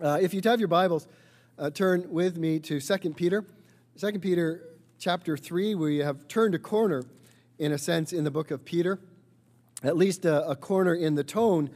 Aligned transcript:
Uh, 0.00 0.16
if 0.22 0.32
you 0.32 0.40
have 0.44 0.60
your 0.60 0.68
Bibles, 0.68 1.08
uh, 1.58 1.70
turn 1.70 2.06
with 2.08 2.36
me 2.36 2.60
to 2.60 2.80
2 2.80 3.14
Peter. 3.14 3.44
2 3.98 4.20
Peter 4.20 4.62
chapter 4.96 5.36
3, 5.36 5.74
we 5.74 5.98
have 5.98 6.28
turned 6.28 6.54
a 6.54 6.58
corner, 6.58 7.02
in 7.58 7.72
a 7.72 7.78
sense, 7.78 8.12
in 8.12 8.22
the 8.22 8.30
book 8.30 8.52
of 8.52 8.64
Peter, 8.64 9.00
at 9.82 9.96
least 9.96 10.24
a, 10.24 10.48
a 10.48 10.54
corner 10.54 10.94
in 10.94 11.16
the 11.16 11.24
tone 11.24 11.68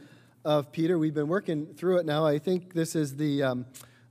of 0.45 0.71
Peter. 0.71 0.97
We've 0.97 1.13
been 1.13 1.27
working 1.27 1.73
through 1.73 1.97
it 1.97 2.05
now. 2.05 2.25
I 2.25 2.39
think 2.39 2.73
this 2.73 2.95
is 2.95 3.17
the, 3.17 3.43
um, 3.43 3.65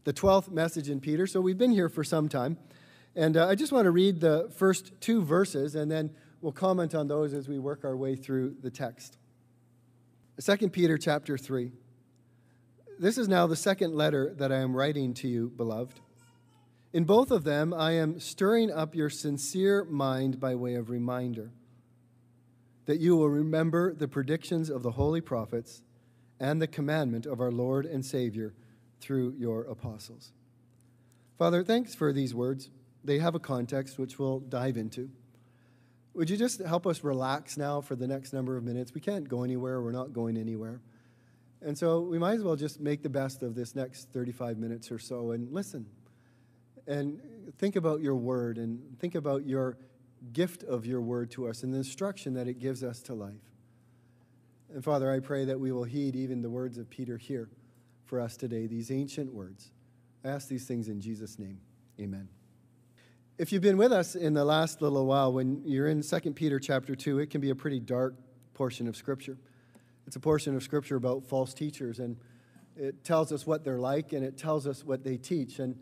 the 0.05 0.13
12th 0.13 0.51
message 0.51 0.91
in 0.91 1.01
Peter, 1.01 1.27
so 1.27 1.41
we've 1.41 1.57
been 1.57 1.73
here 1.73 1.89
for 1.89 2.05
some 2.05 2.29
time. 2.29 2.59
And 3.17 3.39
uh, 3.39 3.49
I 3.49 3.55
just 3.55 3.73
want 3.73 3.87
to 3.87 3.91
read 3.91 4.21
the 4.21 4.53
first 4.59 4.93
two 5.01 5.25
verses, 5.25 5.75
and 5.75 5.91
then 5.91 6.11
we'll 6.43 6.53
comment 6.53 6.95
on 6.95 7.09
those 7.09 7.33
as 7.33 7.49
we 7.49 7.59
work 7.59 7.83
our 7.83 7.97
way 7.97 8.17
through 8.17 8.57
the 8.61 8.71
text. 8.71 9.17
2 10.39 10.69
Peter 10.69 10.99
chapter 10.99 11.39
3. 11.39 11.73
This 13.03 13.19
is 13.19 13.27
now 13.27 13.49
the 13.49 13.57
second 13.57 13.97
letter 13.97 14.33
that 14.37 14.53
I 14.53 14.59
am 14.59 14.77
writing 14.77 15.13
to 15.15 15.27
you, 15.27 15.51
beloved. 15.57 15.99
In 16.93 17.03
both 17.03 17.33
of 17.33 17.43
them, 17.43 17.75
I 17.75 17.95
am 17.95 18.21
stirring 18.21 18.71
up 18.71 18.95
your 18.95 19.11
sincere 19.11 19.85
mind 19.85 20.39
by 20.39 20.55
way 20.55 20.77
of 20.77 20.89
reminder 20.89 21.51
that 22.87 23.01
you 23.01 23.17
will 23.17 23.29
remember 23.29 23.93
the 23.93 24.07
predictions 24.07 24.71
of 24.71 24.85
the 24.85 24.93
holy 24.93 25.21
prophets 25.21 25.83
and 26.39 26.63
the 26.63 26.69
commandment 26.69 27.27
of 27.27 27.41
our 27.41 27.51
Lord 27.51 27.87
and 27.87 28.07
Savior 28.07 28.55
through 29.01 29.35
your 29.37 29.65
apostles. 29.65 30.31
Father, 31.39 31.65
thanks 31.65 31.97
for 31.97 32.13
these 32.13 32.37
words. 32.37 32.71
They 33.03 33.19
have 33.19 33.35
a 33.35 33.41
context 33.41 33.99
which 33.99 34.21
we'll 34.21 34.39
dive 34.39 34.77
into. 34.77 35.11
Would 36.15 36.31
you 36.31 36.37
just 36.37 36.61
help 36.61 36.87
us 36.87 37.03
relax 37.03 37.57
now 37.57 37.81
for 37.81 37.97
the 37.97 38.07
next 38.07 38.33
number 38.33 38.57
of 38.57 38.63
minutes? 38.63 38.95
We 38.95 39.01
can't 39.01 39.29
go 39.29 39.43
anywhere, 39.43 39.83
we're 39.83 39.91
not 39.91 40.13
going 40.13 40.37
anywhere. 40.37 40.81
And 41.65 41.77
so 41.79 42.01
we 42.01 42.19
might 42.19 42.35
as 42.35 42.43
well 42.43 42.57
just 42.57 42.81
make 42.81 43.03
the 43.03 43.09
best 43.09 43.43
of 43.43 43.55
this 43.55 43.75
next 43.75 44.11
35 44.13 44.59
minutes 44.59 44.91
or 44.91 44.99
so 44.99 45.31
and 45.31 45.53
listen. 45.53 45.87
And 46.87 47.21
think 47.59 47.77
about 47.77 48.01
your 48.01 48.17
word 48.17 48.59
and 48.59 48.81
think 48.99 49.15
about 49.15 49.47
your 49.47 49.79
gift 50.33 50.65
of 50.65 50.87
your 50.87 51.01
word 51.01 51.31
to 51.33 51.49
us 51.49 51.63
and 51.63 51.73
the 51.73 51.79
instruction 51.79 52.35
that 52.35 52.49
it 52.49 52.59
gives 52.59 52.83
us 52.83 53.01
to 53.03 53.15
life. 53.15 53.53
And 54.73 54.83
Father, 54.83 55.13
I 55.13 55.21
pray 55.21 55.45
that 55.45 55.61
we 55.61 55.71
will 55.71 55.85
heed 55.85 56.17
even 56.17 56.43
the 56.43 56.51
words 56.51 56.79
of 56.79 56.89
Peter 56.89 57.17
here 57.17 57.49
for 58.05 58.21
us 58.21 58.37
today, 58.37 58.67
these 58.67 58.91
ancient 58.91 59.33
words. 59.33 59.71
I 60.25 60.29
ask 60.29 60.49
these 60.49 60.67
things 60.67 60.89
in 60.89 61.01
Jesus' 61.01 61.39
name. 61.39 61.61
Amen. 62.01 62.29
If 63.39 63.53
you've 63.53 63.63
been 63.63 63.77
with 63.77 63.93
us 63.93 64.15
in 64.15 64.35
the 64.35 64.45
last 64.45 64.83
little 64.83 65.07
while, 65.07 65.33
when 65.33 65.63
you're 65.65 65.89
in 65.89 66.03
2 66.03 66.33
Peter 66.33 66.59
chapter 66.59 66.95
2, 66.95 67.19
it 67.19 67.31
can 67.31 67.41
be 67.41 67.51
a 67.51 67.55
pretty 67.55 67.81
dark 67.81 68.15
portion 68.55 68.87
of 68.87 68.97
Scripture. 68.97 69.37
It's 70.07 70.17
a 70.17 70.21
portion 70.21 70.57
of 70.57 70.63
Scripture 70.63 70.97
about 70.97 71.25
false 71.25 71.55
teachers, 71.55 71.99
and 71.99 72.17
it 72.77 73.05
tells 73.05 73.33
us 73.33 73.47
what 73.47 73.65
they're 73.65 73.79
like 73.79 74.13
and 74.13 74.25
it 74.25 74.37
tells 74.37 74.67
us 74.67 74.85
what 74.85 75.05
they 75.05 75.17
teach. 75.17 75.59
And 75.59 75.79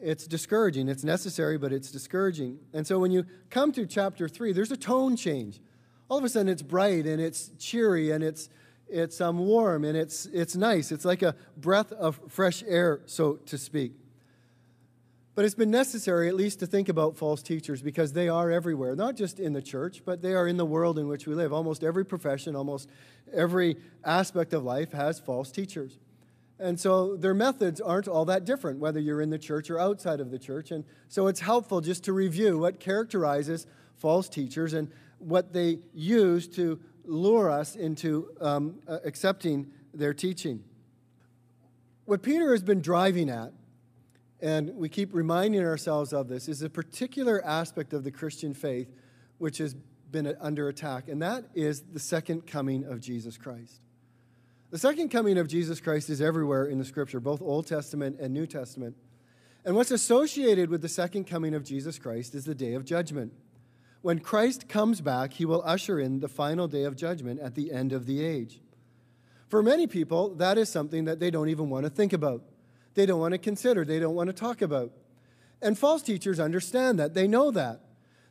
it's 0.00 0.26
discouraging. 0.26 0.88
It's 0.88 1.04
necessary, 1.04 1.58
but 1.58 1.72
it's 1.72 1.90
discouraging. 1.90 2.58
And 2.72 2.86
so 2.86 2.98
when 2.98 3.10
you 3.10 3.26
come 3.50 3.72
to 3.72 3.86
chapter 3.86 4.28
3, 4.28 4.52
there's 4.52 4.70
a 4.70 4.76
tone 4.76 5.16
change. 5.16 5.60
All 6.08 6.18
of 6.18 6.24
a 6.24 6.28
sudden, 6.28 6.48
it's 6.48 6.62
bright 6.62 7.06
and 7.06 7.20
it's 7.20 7.50
cheery 7.58 8.12
and 8.12 8.22
it's, 8.24 8.48
it's 8.88 9.20
um, 9.20 9.38
warm 9.38 9.84
and 9.84 9.96
it's, 9.96 10.26
it's 10.26 10.56
nice. 10.56 10.92
It's 10.92 11.04
like 11.04 11.22
a 11.22 11.34
breath 11.56 11.92
of 11.92 12.20
fresh 12.28 12.62
air, 12.66 13.00
so 13.06 13.34
to 13.46 13.58
speak. 13.58 13.92
But 15.38 15.44
it's 15.44 15.54
been 15.54 15.70
necessary, 15.70 16.26
at 16.26 16.34
least, 16.34 16.58
to 16.58 16.66
think 16.66 16.88
about 16.88 17.16
false 17.16 17.44
teachers 17.44 17.80
because 17.80 18.12
they 18.12 18.28
are 18.28 18.50
everywhere, 18.50 18.96
not 18.96 19.14
just 19.14 19.38
in 19.38 19.52
the 19.52 19.62
church, 19.62 20.02
but 20.04 20.20
they 20.20 20.34
are 20.34 20.48
in 20.48 20.56
the 20.56 20.66
world 20.66 20.98
in 20.98 21.06
which 21.06 21.28
we 21.28 21.34
live. 21.36 21.52
Almost 21.52 21.84
every 21.84 22.04
profession, 22.04 22.56
almost 22.56 22.88
every 23.32 23.76
aspect 24.04 24.52
of 24.52 24.64
life 24.64 24.90
has 24.90 25.20
false 25.20 25.52
teachers. 25.52 25.96
And 26.58 26.80
so 26.80 27.14
their 27.14 27.34
methods 27.34 27.80
aren't 27.80 28.08
all 28.08 28.24
that 28.24 28.46
different, 28.46 28.80
whether 28.80 28.98
you're 28.98 29.20
in 29.20 29.30
the 29.30 29.38
church 29.38 29.70
or 29.70 29.78
outside 29.78 30.18
of 30.18 30.32
the 30.32 30.40
church. 30.40 30.72
And 30.72 30.82
so 31.08 31.28
it's 31.28 31.38
helpful 31.38 31.80
just 31.80 32.02
to 32.06 32.12
review 32.12 32.58
what 32.58 32.80
characterizes 32.80 33.64
false 33.94 34.28
teachers 34.28 34.72
and 34.72 34.90
what 35.20 35.52
they 35.52 35.78
use 35.94 36.48
to 36.56 36.80
lure 37.04 37.48
us 37.48 37.76
into 37.76 38.28
um, 38.40 38.80
accepting 38.88 39.70
their 39.94 40.14
teaching. 40.14 40.64
What 42.06 42.22
Peter 42.22 42.50
has 42.50 42.64
been 42.64 42.80
driving 42.80 43.30
at 43.30 43.52
and 44.40 44.74
we 44.76 44.88
keep 44.88 45.12
reminding 45.12 45.62
ourselves 45.62 46.12
of 46.12 46.28
this, 46.28 46.48
is 46.48 46.62
a 46.62 46.70
particular 46.70 47.44
aspect 47.44 47.92
of 47.92 48.04
the 48.04 48.10
Christian 48.10 48.54
faith 48.54 48.88
which 49.38 49.58
has 49.58 49.74
been 50.10 50.34
under 50.40 50.68
attack, 50.68 51.08
and 51.08 51.20
that 51.22 51.44
is 51.54 51.82
the 51.92 51.98
second 51.98 52.46
coming 52.46 52.84
of 52.84 53.00
Jesus 53.00 53.36
Christ. 53.36 53.80
The 54.70 54.78
second 54.78 55.10
coming 55.10 55.38
of 55.38 55.48
Jesus 55.48 55.80
Christ 55.80 56.10
is 56.10 56.20
everywhere 56.20 56.66
in 56.66 56.78
the 56.78 56.84
scripture, 56.84 57.20
both 57.20 57.40
Old 57.40 57.66
Testament 57.66 58.18
and 58.20 58.32
New 58.34 58.46
Testament. 58.46 58.96
And 59.64 59.74
what's 59.76 59.90
associated 59.90 60.70
with 60.70 60.82
the 60.82 60.88
second 60.88 61.24
coming 61.24 61.54
of 61.54 61.64
Jesus 61.64 61.98
Christ 61.98 62.34
is 62.34 62.44
the 62.44 62.54
day 62.54 62.74
of 62.74 62.84
judgment. 62.84 63.32
When 64.02 64.18
Christ 64.18 64.68
comes 64.68 65.00
back, 65.00 65.34
he 65.34 65.44
will 65.44 65.62
usher 65.64 65.98
in 65.98 66.20
the 66.20 66.28
final 66.28 66.68
day 66.68 66.84
of 66.84 66.96
judgment 66.96 67.40
at 67.40 67.54
the 67.54 67.72
end 67.72 67.92
of 67.92 68.06
the 68.06 68.24
age. 68.24 68.60
For 69.48 69.62
many 69.62 69.86
people, 69.86 70.34
that 70.34 70.58
is 70.58 70.68
something 70.68 71.06
that 71.06 71.18
they 71.18 71.30
don't 71.30 71.48
even 71.48 71.70
want 71.70 71.84
to 71.84 71.90
think 71.90 72.12
about 72.12 72.42
they 72.98 73.06
don't 73.06 73.20
want 73.20 73.30
to 73.30 73.38
consider, 73.38 73.84
they 73.84 74.00
don't 74.00 74.16
want 74.16 74.26
to 74.26 74.32
talk 74.32 74.60
about. 74.60 74.90
And 75.62 75.78
false 75.78 76.02
teachers 76.02 76.40
understand 76.40 76.98
that, 76.98 77.14
they 77.14 77.28
know 77.28 77.52
that. 77.52 77.80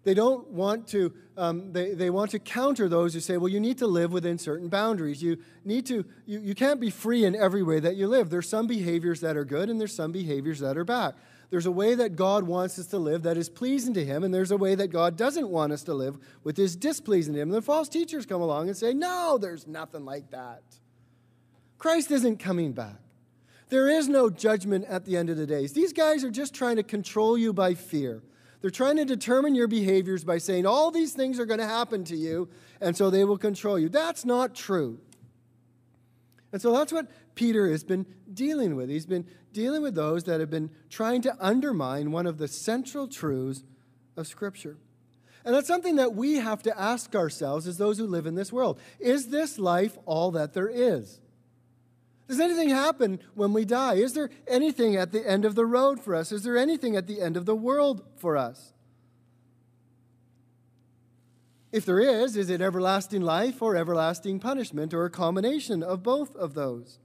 They 0.03 0.13
don't 0.13 0.49
want 0.49 0.87
to, 0.89 1.13
um, 1.37 1.71
they, 1.71 1.93
they 1.93 2.09
want 2.09 2.31
to 2.31 2.39
counter 2.39 2.87
those 2.87 3.13
who 3.13 3.19
say, 3.21 3.37
well, 3.37 3.47
you 3.49 3.59
need 3.59 3.77
to 3.79 3.87
live 3.87 4.11
within 4.11 4.37
certain 4.37 4.67
boundaries. 4.67 5.21
You 5.23 5.37
need 5.65 5.85
to, 5.87 6.05
you, 6.25 6.39
you 6.39 6.55
can't 6.55 6.79
be 6.79 6.89
free 6.89 7.25
in 7.25 7.35
every 7.35 7.63
way 7.63 7.79
that 7.79 7.95
you 7.95 8.07
live. 8.07 8.29
There's 8.29 8.47
some 8.47 8.67
behaviors 8.67 9.21
that 9.21 9.37
are 9.37 9.45
good 9.45 9.69
and 9.69 9.79
there's 9.79 9.95
some 9.95 10.11
behaviors 10.11 10.59
that 10.59 10.77
are 10.77 10.85
bad. 10.85 11.15
There's 11.49 11.65
a 11.65 11.71
way 11.71 11.95
that 11.95 12.17
God 12.17 12.43
wants 12.43 12.77
us 12.77 12.87
to 12.87 12.97
live 12.97 13.23
that 13.23 13.37
is 13.37 13.47
pleasing 13.47 13.93
to 13.93 14.03
Him, 14.03 14.25
and 14.25 14.33
there's 14.33 14.51
a 14.51 14.57
way 14.57 14.75
that 14.75 14.89
God 14.89 15.15
doesn't 15.15 15.47
want 15.47 15.71
us 15.71 15.83
to 15.83 15.93
live 15.93 16.17
which 16.43 16.59
is 16.59 16.75
displeasing 16.75 17.35
to 17.35 17.39
Him. 17.39 17.49
And 17.49 17.57
the 17.57 17.61
false 17.61 17.87
teachers 17.87 18.25
come 18.25 18.41
along 18.41 18.67
and 18.67 18.75
say, 18.75 18.93
no, 18.93 19.37
there's 19.37 19.65
nothing 19.65 20.03
like 20.03 20.29
that. 20.31 20.61
Christ 21.77 22.11
isn't 22.11 22.39
coming 22.39 22.73
back. 22.73 22.97
There 23.69 23.89
is 23.89 24.07
no 24.07 24.29
judgment 24.29 24.85
at 24.85 25.05
the 25.05 25.17
end 25.17 25.29
of 25.29 25.37
the 25.37 25.45
days. 25.45 25.73
These 25.73 25.93
guys 25.93 26.23
are 26.23 26.31
just 26.31 26.53
trying 26.53 26.77
to 26.77 26.83
control 26.83 27.37
you 27.37 27.51
by 27.51 27.73
fear. 27.73 28.23
They're 28.61 28.71
trying 28.71 28.97
to 28.97 29.05
determine 29.05 29.55
your 29.55 29.67
behaviors 29.67 30.23
by 30.23 30.37
saying 30.39 30.65
all 30.65 30.89
these 30.89 31.13
things 31.13 31.39
are 31.39 31.45
going 31.45 31.59
to 31.59 31.67
happen 31.67 32.03
to 32.05 32.15
you, 32.15 32.49
and 32.81 32.95
so 32.95 33.09
they 33.09 33.23
will 33.23 33.37
control 33.37 33.77
you. 33.77 33.89
That's 33.89 34.25
not 34.25 34.55
true. 34.55 34.99
And 36.51 36.61
so 36.61 36.71
that's 36.71 36.93
what 36.93 37.07
Peter 37.35 37.69
has 37.69 37.83
been 37.83 38.05
dealing 38.33 38.75
with. 38.75 38.89
He's 38.89 39.05
been 39.05 39.27
dealing 39.53 39.81
with 39.81 39.95
those 39.95 40.23
that 40.23 40.39
have 40.39 40.49
been 40.49 40.71
trying 40.89 41.21
to 41.23 41.35
undermine 41.39 42.11
one 42.11 42.25
of 42.25 42.37
the 42.37 42.47
central 42.47 43.07
truths 43.07 43.63
of 44.15 44.27
Scripture. 44.27 44.77
And 45.45 45.53
that's 45.53 45.67
something 45.67 45.97
that 45.97 46.15
we 46.15 46.35
have 46.35 46.63
to 46.63 46.79
ask 46.79 47.15
ourselves 47.15 47.67
as 47.67 47.77
those 47.77 47.97
who 47.97 48.07
live 48.07 48.25
in 48.25 48.35
this 48.35 48.51
world. 48.51 48.79
Is 48.99 49.27
this 49.27 49.59
life 49.59 49.97
all 50.05 50.31
that 50.31 50.53
there 50.53 50.69
is? 50.69 51.19
Does 52.27 52.39
anything 52.39 52.69
happen 52.69 53.19
when 53.35 53.53
we 53.53 53.63
die? 53.63 53.95
Is 53.95 54.13
there 54.13 54.29
anything 54.47 54.95
at 54.95 55.11
the 55.11 55.27
end 55.27 55.45
of 55.45 55.55
the 55.55 55.65
road 55.65 55.99
for 56.01 56.13
us? 56.13 56.31
Is 56.31 56.43
there 56.43 56.57
anything 56.57 56.95
at 56.95 57.07
the 57.07 57.21
end 57.21 57.37
of 57.37 57.45
the 57.45 57.55
world 57.55 58.03
for 58.17 58.35
us? 58.35 58.73
If 61.71 61.85
there 61.85 61.99
is, 61.99 62.35
is 62.35 62.49
it 62.49 62.61
everlasting 62.61 63.21
life 63.21 63.61
or 63.61 63.75
everlasting 63.75 64.39
punishment 64.39 64.93
or 64.93 65.05
a 65.05 65.09
combination 65.09 65.83
of 65.83 66.03
both 66.03 66.35
of 66.35 66.53
those? 66.53 66.99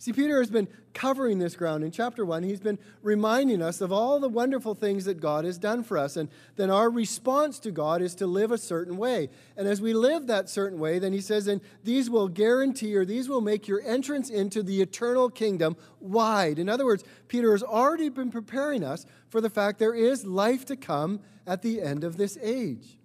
See, 0.00 0.14
Peter 0.14 0.38
has 0.38 0.50
been 0.50 0.66
covering 0.94 1.40
this 1.40 1.54
ground. 1.54 1.84
In 1.84 1.90
chapter 1.90 2.24
1, 2.24 2.42
he's 2.42 2.58
been 2.58 2.78
reminding 3.02 3.60
us 3.60 3.82
of 3.82 3.92
all 3.92 4.18
the 4.18 4.30
wonderful 4.30 4.74
things 4.74 5.04
that 5.04 5.20
God 5.20 5.44
has 5.44 5.58
done 5.58 5.82
for 5.82 5.98
us. 5.98 6.16
And 6.16 6.30
then 6.56 6.70
our 6.70 6.88
response 6.88 7.58
to 7.58 7.70
God 7.70 8.00
is 8.00 8.14
to 8.14 8.26
live 8.26 8.50
a 8.50 8.56
certain 8.56 8.96
way. 8.96 9.28
And 9.58 9.68
as 9.68 9.82
we 9.82 9.92
live 9.92 10.26
that 10.26 10.48
certain 10.48 10.78
way, 10.78 10.98
then 10.98 11.12
he 11.12 11.20
says, 11.20 11.46
and 11.46 11.60
these 11.84 12.08
will 12.08 12.28
guarantee 12.28 12.96
or 12.96 13.04
these 13.04 13.28
will 13.28 13.42
make 13.42 13.68
your 13.68 13.82
entrance 13.84 14.30
into 14.30 14.62
the 14.62 14.80
eternal 14.80 15.28
kingdom 15.28 15.76
wide. 16.00 16.58
In 16.58 16.70
other 16.70 16.86
words, 16.86 17.04
Peter 17.28 17.52
has 17.52 17.62
already 17.62 18.08
been 18.08 18.30
preparing 18.30 18.82
us 18.82 19.04
for 19.28 19.42
the 19.42 19.50
fact 19.50 19.78
there 19.78 19.94
is 19.94 20.24
life 20.24 20.64
to 20.64 20.76
come 20.76 21.20
at 21.46 21.60
the 21.60 21.82
end 21.82 22.04
of 22.04 22.16
this 22.16 22.38
age. 22.40 22.96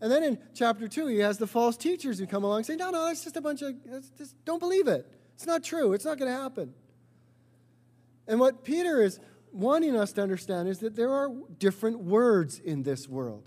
And 0.00 0.12
then 0.12 0.22
in 0.22 0.38
chapter 0.54 0.86
2, 0.86 1.08
he 1.08 1.18
has 1.18 1.38
the 1.38 1.48
false 1.48 1.76
teachers 1.76 2.20
who 2.20 2.26
come 2.28 2.44
along 2.44 2.58
and 2.58 2.66
say, 2.66 2.76
no, 2.76 2.90
no, 2.90 3.06
that's 3.06 3.24
just 3.24 3.36
a 3.36 3.40
bunch 3.40 3.62
of, 3.62 3.74
just, 4.16 4.36
don't 4.44 4.60
believe 4.60 4.86
it. 4.86 5.10
It's 5.34 5.46
not 5.46 5.64
true. 5.64 5.92
It's 5.92 6.04
not 6.04 6.18
going 6.18 6.32
to 6.32 6.40
happen. 6.40 6.74
And 8.26 8.40
what 8.40 8.64
Peter 8.64 9.02
is 9.02 9.20
wanting 9.52 9.96
us 9.96 10.12
to 10.12 10.22
understand 10.22 10.68
is 10.68 10.78
that 10.78 10.96
there 10.96 11.12
are 11.12 11.30
different 11.58 12.00
words 12.00 12.58
in 12.58 12.82
this 12.82 13.08
world. 13.08 13.44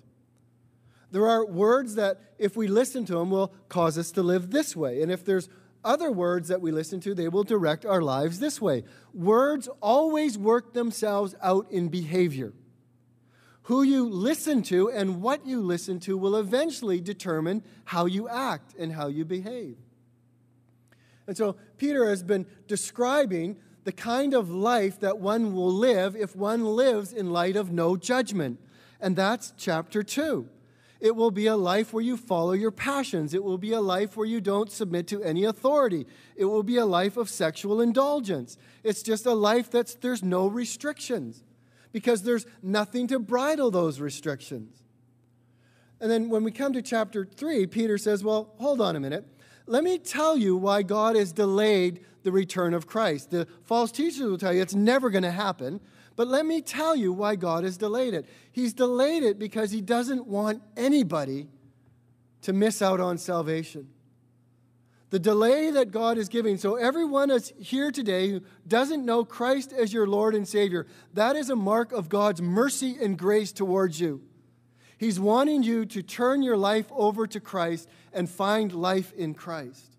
There 1.11 1.27
are 1.27 1.45
words 1.45 1.95
that, 1.95 2.19
if 2.37 2.57
we 2.57 2.67
listen 2.67 3.05
to 3.05 3.13
them, 3.13 3.29
will 3.29 3.53
cause 3.69 3.97
us 3.97 4.11
to 4.11 4.21
live 4.21 4.51
this 4.51 4.75
way. 4.75 5.01
And 5.01 5.11
if 5.11 5.23
there's 5.23 5.49
other 5.83 6.11
words 6.11 6.49
that 6.49 6.61
we 6.61 6.71
listen 6.71 6.99
to, 7.01 7.15
they 7.15 7.29
will 7.29 7.43
direct 7.43 7.85
our 7.85 8.01
lives 8.01 8.39
this 8.39 8.61
way. 8.61 8.83
Words 9.13 9.69
always 9.81 10.37
work 10.37 10.73
themselves 10.73 11.33
out 11.41 11.71
in 11.71 11.87
behavior. 11.87 12.53
Who 13.63 13.83
you 13.83 14.07
listen 14.07 14.63
to 14.63 14.89
and 14.89 15.21
what 15.21 15.45
you 15.45 15.61
listen 15.61 15.99
to 16.01 16.17
will 16.17 16.35
eventually 16.35 17.01
determine 17.01 17.63
how 17.85 18.05
you 18.05 18.27
act 18.27 18.75
and 18.77 18.93
how 18.93 19.07
you 19.07 19.25
behave. 19.25 19.77
And 21.27 21.35
so 21.35 21.57
Peter 21.77 22.09
has 22.09 22.23
been 22.23 22.45
describing 22.67 23.57
the 23.83 23.91
kind 23.91 24.33
of 24.33 24.49
life 24.49 24.99
that 25.01 25.19
one 25.19 25.53
will 25.53 25.71
live 25.71 26.15
if 26.15 26.35
one 26.35 26.65
lives 26.65 27.13
in 27.13 27.31
light 27.31 27.55
of 27.55 27.71
no 27.71 27.95
judgment. 27.95 28.59
And 28.99 29.15
that's 29.15 29.53
chapter 29.57 30.03
2. 30.03 30.47
It 30.99 31.15
will 31.15 31.31
be 31.31 31.45
a 31.45 31.55
life 31.55 31.93
where 31.93 32.03
you 32.03 32.17
follow 32.17 32.53
your 32.53 32.71
passions. 32.71 33.33
It 33.33 33.43
will 33.43 33.59
be 33.59 33.71
a 33.71 33.81
life 33.81 34.17
where 34.17 34.25
you 34.25 34.41
don't 34.41 34.71
submit 34.71 35.07
to 35.07 35.21
any 35.21 35.43
authority. 35.43 36.07
It 36.35 36.45
will 36.45 36.63
be 36.63 36.77
a 36.77 36.85
life 36.85 37.17
of 37.17 37.29
sexual 37.29 37.81
indulgence. 37.81 38.57
It's 38.83 39.03
just 39.03 39.25
a 39.25 39.33
life 39.33 39.69
that's 39.69 39.95
there's 39.95 40.23
no 40.23 40.47
restrictions 40.47 41.43
because 41.91 42.23
there's 42.23 42.45
nothing 42.63 43.07
to 43.07 43.19
bridle 43.19 43.69
those 43.69 43.99
restrictions. 43.99 44.81
And 45.99 46.09
then 46.11 46.29
when 46.29 46.43
we 46.43 46.51
come 46.51 46.73
to 46.73 46.81
chapter 46.81 47.25
3, 47.25 47.67
Peter 47.67 47.97
says, 47.97 48.23
Well, 48.23 48.53
hold 48.57 48.81
on 48.81 48.95
a 48.95 48.99
minute. 48.99 49.25
Let 49.67 49.83
me 49.83 49.97
tell 49.97 50.37
you 50.37 50.55
why 50.55 50.81
God 50.81 51.15
has 51.15 51.33
delayed 51.33 51.99
the 52.23 52.31
return 52.31 52.73
of 52.73 52.87
Christ. 52.87 53.31
The 53.31 53.47
false 53.63 53.91
teachers 53.91 54.21
will 54.21 54.37
tell 54.37 54.53
you 54.53 54.61
it's 54.61 54.73
never 54.73 55.09
going 55.09 55.23
to 55.23 55.31
happen. 55.31 55.81
But 56.15 56.27
let 56.27 56.45
me 56.45 56.61
tell 56.61 56.95
you 56.95 57.13
why 57.13 57.35
God 57.35 57.63
has 57.63 57.77
delayed 57.77 58.13
it. 58.13 58.25
He's 58.51 58.73
delayed 58.73 59.23
it 59.23 59.37
because 59.37 59.71
He 59.71 59.81
doesn't 59.81 60.25
want 60.25 60.63
anybody 60.75 61.47
to 62.41 62.53
miss 62.53 62.81
out 62.81 62.99
on 62.99 63.17
salvation. 63.17 63.89
The 65.09 65.19
delay 65.19 65.71
that 65.71 65.91
God 65.91 66.17
is 66.17 66.27
giving, 66.27 66.57
so 66.57 66.75
everyone 66.75 67.29
is 67.31 67.53
here 67.59 67.91
today 67.91 68.29
who 68.29 68.41
doesn't 68.67 69.05
know 69.05 69.23
Christ 69.23 69.71
as 69.71 69.93
your 69.93 70.07
Lord 70.07 70.35
and 70.35 70.45
Savior, 70.45 70.85
that 71.13 71.35
is 71.35 71.49
a 71.49 71.55
mark 71.55 71.93
of 71.93 72.09
God's 72.09 72.41
mercy 72.41 72.97
and 73.01 73.17
grace 73.17 73.51
towards 73.51 74.01
you. 74.01 74.21
He's 74.97 75.19
wanting 75.19 75.63
you 75.63 75.85
to 75.85 76.01
turn 76.01 76.41
your 76.41 76.57
life 76.57 76.87
over 76.91 77.27
to 77.27 77.39
Christ 77.39 77.87
and 78.13 78.29
find 78.29 78.73
life 78.73 79.13
in 79.13 79.33
Christ. 79.33 79.97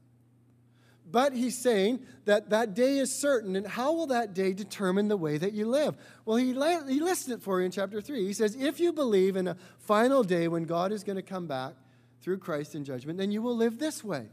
But 1.11 1.33
he's 1.33 1.57
saying 1.57 2.01
that 2.27 2.51
that 2.51 2.75
day 2.75 2.99
is 2.99 3.11
certain, 3.11 3.57
and 3.57 3.67
how 3.67 3.93
will 3.93 4.09
that 4.09 4.35
day 4.35 4.53
determine 4.53 5.09
the 5.09 5.17
way 5.17 5.39
that 5.39 5.55
you 5.55 5.67
live? 5.67 5.97
Well, 6.27 6.37
he, 6.37 6.49
he 6.49 7.01
lists 7.01 7.29
it 7.29 7.41
for 7.41 7.61
you 7.61 7.67
in 7.67 7.73
chapter 7.73 8.01
3. 8.01 8.27
He 8.27 8.35
says, 8.35 8.55
If 8.55 8.79
you 8.79 8.93
believe 8.93 9.37
in 9.37 9.49
a 9.49 9.57
final 9.79 10.23
day 10.23 10.49
when 10.49 10.65
God 10.65 10.93
is 10.93 11.05
going 11.05 11.17
to 11.17 11.23
come 11.23 11.47
back 11.47 11.75
through 12.21 12.39
Christ 12.39 12.75
in 12.75 12.85
judgment, 12.85 13.19
then 13.19 13.31
you 13.31 13.41
will 13.41 13.57
live 13.57 13.79
this 13.79 14.05
way. 14.05 14.27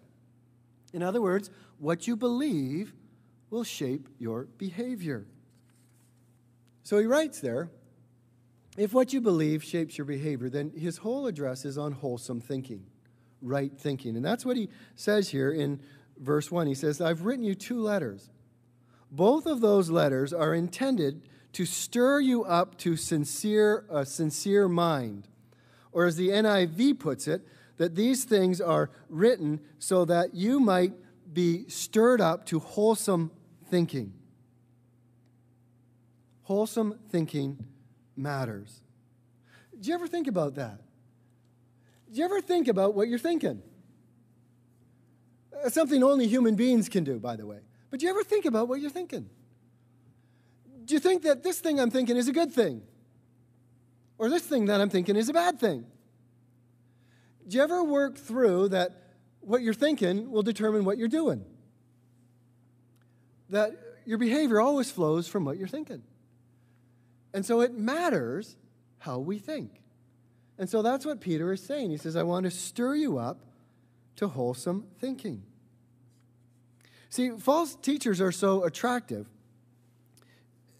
In 0.91 1.01
other 1.01 1.21
words, 1.21 1.49
what 1.77 2.07
you 2.07 2.17
believe 2.17 2.93
will 3.49 3.63
shape 3.63 4.09
your 4.19 4.45
behavior. 4.57 5.25
So 6.83 6.97
he 6.99 7.05
writes 7.05 7.39
there 7.39 7.69
if 8.77 8.93
what 8.93 9.13
you 9.13 9.21
believe 9.21 9.63
shapes 9.63 9.97
your 9.97 10.05
behavior, 10.05 10.49
then 10.49 10.71
his 10.75 10.97
whole 10.97 11.27
address 11.27 11.63
is 11.63 11.77
on 11.77 11.93
wholesome 11.93 12.41
thinking, 12.41 12.85
right 13.41 13.71
thinking. 13.77 14.15
And 14.15 14.25
that's 14.25 14.45
what 14.45 14.57
he 14.57 14.69
says 14.95 15.29
here 15.29 15.51
in 15.51 15.79
verse 16.17 16.51
1. 16.51 16.67
He 16.67 16.75
says, 16.75 16.99
I've 16.99 17.21
written 17.21 17.45
you 17.45 17.55
two 17.55 17.79
letters. 17.79 18.29
Both 19.11 19.45
of 19.45 19.61
those 19.61 19.89
letters 19.89 20.33
are 20.33 20.53
intended 20.53 21.21
to 21.53 21.65
stir 21.65 22.19
you 22.19 22.43
up 22.43 22.77
to 22.79 22.97
sincere, 22.97 23.85
a 23.89 24.05
sincere 24.05 24.67
mind. 24.67 25.29
Or 25.93 26.05
as 26.05 26.17
the 26.17 26.29
NIV 26.29 26.99
puts 26.99 27.29
it, 27.29 27.47
that 27.77 27.95
these 27.95 28.25
things 28.25 28.59
are 28.59 28.89
written 29.09 29.61
so 29.79 30.03
that 30.03 30.33
you 30.33 30.59
might 30.59 30.93
be 31.31 31.67
stirred 31.69 32.19
up 32.19 32.45
to 32.47 32.59
wholesome 32.59 33.31
thinking. 33.69 34.13
Wholesome 36.43 36.99
thinking 37.09 37.65
matters. 38.15 38.81
Do 39.79 39.89
you 39.89 39.95
ever 39.95 40.07
think 40.07 40.27
about 40.27 40.55
that? 40.55 40.79
Do 42.11 42.19
you 42.19 42.25
ever 42.25 42.41
think 42.41 42.67
about 42.67 42.93
what 42.93 43.07
you're 43.07 43.19
thinking? 43.19 43.61
Uh, 45.63 45.69
something 45.69 46.03
only 46.03 46.27
human 46.27 46.55
beings 46.55 46.89
can 46.89 47.03
do, 47.03 47.19
by 47.19 47.35
the 47.35 47.45
way. 47.45 47.59
But 47.89 47.99
do 47.99 48.05
you 48.05 48.11
ever 48.11 48.23
think 48.23 48.45
about 48.45 48.67
what 48.67 48.81
you're 48.81 48.89
thinking? 48.89 49.29
Do 50.85 50.93
you 50.93 50.99
think 50.99 51.23
that 51.23 51.43
this 51.43 51.59
thing 51.59 51.79
I'm 51.79 51.89
thinking 51.89 52.15
is 52.15 52.27
a 52.27 52.33
good 52.33 52.53
thing? 52.53 52.81
Or 54.17 54.29
this 54.29 54.43
thing 54.43 54.65
that 54.65 54.79
I'm 54.79 54.89
thinking 54.89 55.15
is 55.15 55.29
a 55.29 55.33
bad 55.33 55.59
thing? 55.59 55.85
Do 57.47 57.57
you 57.57 57.63
ever 57.63 57.83
work 57.83 58.17
through 58.17 58.69
that 58.69 58.91
what 59.41 59.61
you're 59.61 59.73
thinking 59.73 60.31
will 60.31 60.43
determine 60.43 60.85
what 60.85 60.97
you're 60.97 61.07
doing? 61.07 61.43
That 63.49 63.71
your 64.05 64.17
behavior 64.17 64.59
always 64.59 64.89
flows 64.89 65.27
from 65.27 65.45
what 65.45 65.57
you're 65.57 65.67
thinking. 65.67 66.03
And 67.35 67.45
so 67.45 67.59
it 67.59 67.73
matters 67.73 68.55
how 68.99 69.19
we 69.19 69.39
think. 69.39 69.81
And 70.57 70.69
so 70.69 70.81
that's 70.81 71.05
what 71.05 71.19
Peter 71.19 71.51
is 71.51 71.61
saying. 71.61 71.91
He 71.91 71.97
says, 71.97 72.15
I 72.15 72.23
want 72.23 72.45
to 72.45 72.49
stir 72.49 72.95
you 72.95 73.17
up 73.17 73.41
to 74.15 74.29
wholesome 74.29 74.85
thinking. 75.01 75.43
See, 77.09 77.31
false 77.31 77.75
teachers 77.75 78.21
are 78.21 78.31
so 78.31 78.63
attractive, 78.63 79.27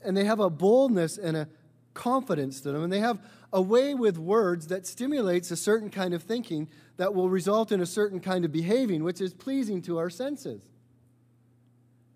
and 0.01 0.15
they 0.15 0.23
have 0.23 0.39
a 0.39 0.49
boldness 0.49 1.17
and 1.17 1.35
a 1.35 1.49
confidence 1.93 2.61
to 2.61 2.71
them, 2.71 2.83
and 2.83 2.93
they 2.93 3.01
have 3.01 3.19
a 3.51 3.61
way 3.61 3.93
with 3.93 4.17
words 4.17 4.67
that 4.67 4.87
stimulates 4.87 5.51
a 5.51 5.57
certain 5.57 5.89
kind 5.89 6.13
of 6.13 6.23
thinking 6.23 6.69
that 6.95 7.13
will 7.13 7.29
result 7.29 7.73
in 7.73 7.81
a 7.81 7.85
certain 7.85 8.21
kind 8.21 8.45
of 8.45 8.53
behaving, 8.53 9.03
which 9.03 9.19
is 9.19 9.33
pleasing 9.33 9.81
to 9.81 9.97
our 9.97 10.09
senses. 10.09 10.69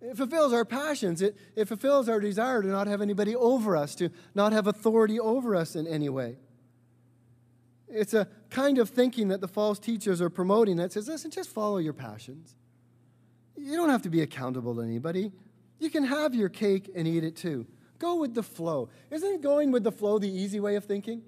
It 0.01 0.15
fulfills 0.15 0.53
our 0.53 0.65
passions. 0.65 1.21
It, 1.21 1.35
it 1.55 1.67
fulfills 1.67 2.07
our 2.07 2.19
desire 2.19 2.61
to 2.61 2.67
not 2.67 2.87
have 2.87 3.01
anybody 3.01 3.35
over 3.35 3.75
us, 3.75 3.95
to 3.95 4.09
not 4.33 4.53
have 4.53 4.67
authority 4.67 5.19
over 5.19 5.55
us 5.55 5.75
in 5.75 5.87
any 5.87 6.09
way. 6.09 6.37
It's 7.87 8.13
a 8.13 8.27
kind 8.49 8.77
of 8.77 8.89
thinking 8.89 9.29
that 9.29 9.41
the 9.41 9.47
false 9.47 9.79
teachers 9.79 10.21
are 10.21 10.29
promoting 10.29 10.77
that 10.77 10.93
says, 10.93 11.07
listen, 11.07 11.31
just 11.31 11.49
follow 11.49 11.77
your 11.79 11.93
passions. 11.93 12.55
You 13.57 13.75
don't 13.75 13.89
have 13.89 14.03
to 14.03 14.09
be 14.09 14.21
accountable 14.21 14.75
to 14.75 14.81
anybody. 14.81 15.31
You 15.79 15.89
can 15.89 16.05
have 16.05 16.33
your 16.33 16.49
cake 16.49 16.89
and 16.95 17.07
eat 17.07 17.23
it 17.23 17.35
too. 17.35 17.65
Go 17.97 18.15
with 18.15 18.33
the 18.33 18.43
flow. 18.43 18.89
Isn't 19.11 19.41
going 19.41 19.71
with 19.71 19.83
the 19.83 19.91
flow 19.91 20.19
the 20.19 20.29
easy 20.29 20.59
way 20.59 20.75
of 20.75 20.85
thinking? 20.85 21.23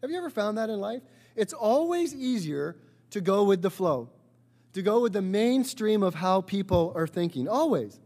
Have 0.00 0.10
you 0.10 0.16
ever 0.16 0.30
found 0.30 0.56
that 0.56 0.70
in 0.70 0.80
life? 0.80 1.02
It's 1.36 1.52
always 1.52 2.14
easier 2.14 2.76
to 3.10 3.20
go 3.20 3.44
with 3.44 3.60
the 3.60 3.70
flow, 3.70 4.08
to 4.72 4.82
go 4.82 5.00
with 5.00 5.12
the 5.12 5.22
mainstream 5.22 6.02
of 6.02 6.14
how 6.14 6.40
people 6.40 6.92
are 6.94 7.06
thinking. 7.06 7.48
Always. 7.48 8.00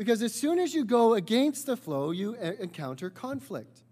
Because 0.00 0.22
as 0.22 0.32
soon 0.32 0.58
as 0.58 0.72
you 0.72 0.86
go 0.86 1.12
against 1.12 1.66
the 1.66 1.76
flow, 1.76 2.10
you 2.10 2.32
encounter 2.32 3.10
conflict. 3.10 3.82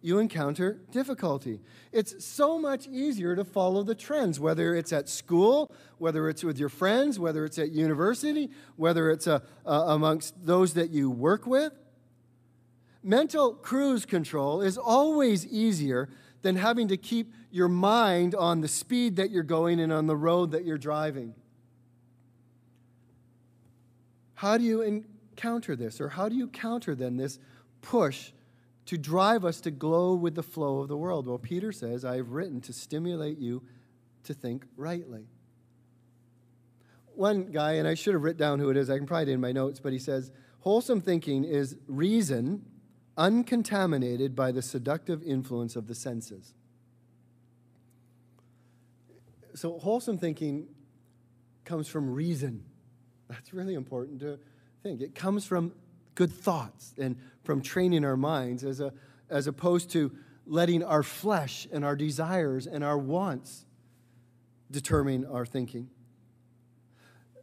You 0.00 0.20
encounter 0.20 0.78
difficulty. 0.92 1.58
It's 1.90 2.24
so 2.24 2.60
much 2.60 2.86
easier 2.86 3.34
to 3.34 3.42
follow 3.42 3.82
the 3.82 3.96
trends, 3.96 4.38
whether 4.38 4.72
it's 4.76 4.92
at 4.92 5.08
school, 5.08 5.74
whether 5.98 6.28
it's 6.28 6.44
with 6.44 6.60
your 6.60 6.68
friends, 6.68 7.18
whether 7.18 7.44
it's 7.44 7.58
at 7.58 7.72
university, 7.72 8.50
whether 8.76 9.10
it's 9.10 9.26
uh, 9.26 9.40
uh, 9.66 9.86
amongst 9.88 10.46
those 10.46 10.74
that 10.74 10.90
you 10.90 11.10
work 11.10 11.44
with. 11.44 11.72
Mental 13.02 13.52
cruise 13.52 14.06
control 14.06 14.62
is 14.62 14.78
always 14.78 15.44
easier 15.44 16.08
than 16.42 16.54
having 16.54 16.86
to 16.86 16.96
keep 16.96 17.32
your 17.50 17.66
mind 17.66 18.36
on 18.36 18.60
the 18.60 18.68
speed 18.68 19.16
that 19.16 19.32
you're 19.32 19.42
going 19.42 19.80
and 19.80 19.92
on 19.92 20.06
the 20.06 20.14
road 20.14 20.52
that 20.52 20.64
you're 20.64 20.78
driving. 20.78 21.34
How 24.34 24.56
do 24.56 24.62
you 24.62 24.82
counter 25.36 25.76
this? 25.76 26.00
Or 26.00 26.10
how 26.10 26.28
do 26.28 26.36
you 26.36 26.48
counter 26.48 26.94
then 26.94 27.16
this 27.16 27.38
push 27.80 28.32
to 28.86 28.98
drive 28.98 29.44
us 29.44 29.60
to 29.62 29.70
glow 29.70 30.14
with 30.14 30.34
the 30.34 30.42
flow 30.42 30.80
of 30.80 30.88
the 30.88 30.96
world? 30.96 31.26
Well, 31.26 31.38
Peter 31.38 31.72
says, 31.72 32.04
I 32.04 32.16
have 32.16 32.30
written 32.30 32.60
to 32.62 32.72
stimulate 32.72 33.38
you 33.38 33.62
to 34.24 34.34
think 34.34 34.64
rightly. 34.76 35.26
One 37.14 37.46
guy, 37.46 37.72
and 37.72 37.86
I 37.86 37.94
should 37.94 38.14
have 38.14 38.22
written 38.22 38.40
down 38.40 38.58
who 38.58 38.70
it 38.70 38.76
is, 38.76 38.88
I 38.88 38.96
can 38.96 39.06
probably 39.06 39.26
do 39.26 39.32
in 39.32 39.40
my 39.40 39.52
notes, 39.52 39.80
but 39.80 39.92
he 39.92 39.98
says, 39.98 40.30
wholesome 40.60 41.00
thinking 41.00 41.44
is 41.44 41.76
reason 41.86 42.64
uncontaminated 43.16 44.34
by 44.34 44.52
the 44.52 44.62
seductive 44.62 45.22
influence 45.22 45.76
of 45.76 45.86
the 45.86 45.94
senses. 45.94 46.54
So, 49.54 49.78
wholesome 49.78 50.16
thinking 50.16 50.68
comes 51.64 51.88
from 51.88 52.10
reason. 52.10 52.64
That's 53.28 53.52
really 53.52 53.74
important 53.74 54.20
to 54.20 54.38
It 54.84 55.14
comes 55.14 55.44
from 55.44 55.72
good 56.14 56.32
thoughts 56.32 56.94
and 56.98 57.16
from 57.44 57.62
training 57.62 58.04
our 58.04 58.16
minds 58.16 58.64
as, 58.64 58.80
a, 58.80 58.92
as 59.30 59.46
opposed 59.46 59.90
to 59.90 60.12
letting 60.46 60.82
our 60.82 61.02
flesh 61.02 61.68
and 61.72 61.84
our 61.84 61.96
desires 61.96 62.66
and 62.66 62.82
our 62.82 62.98
wants 62.98 63.64
determine 64.70 65.24
our 65.26 65.46
thinking. 65.46 65.88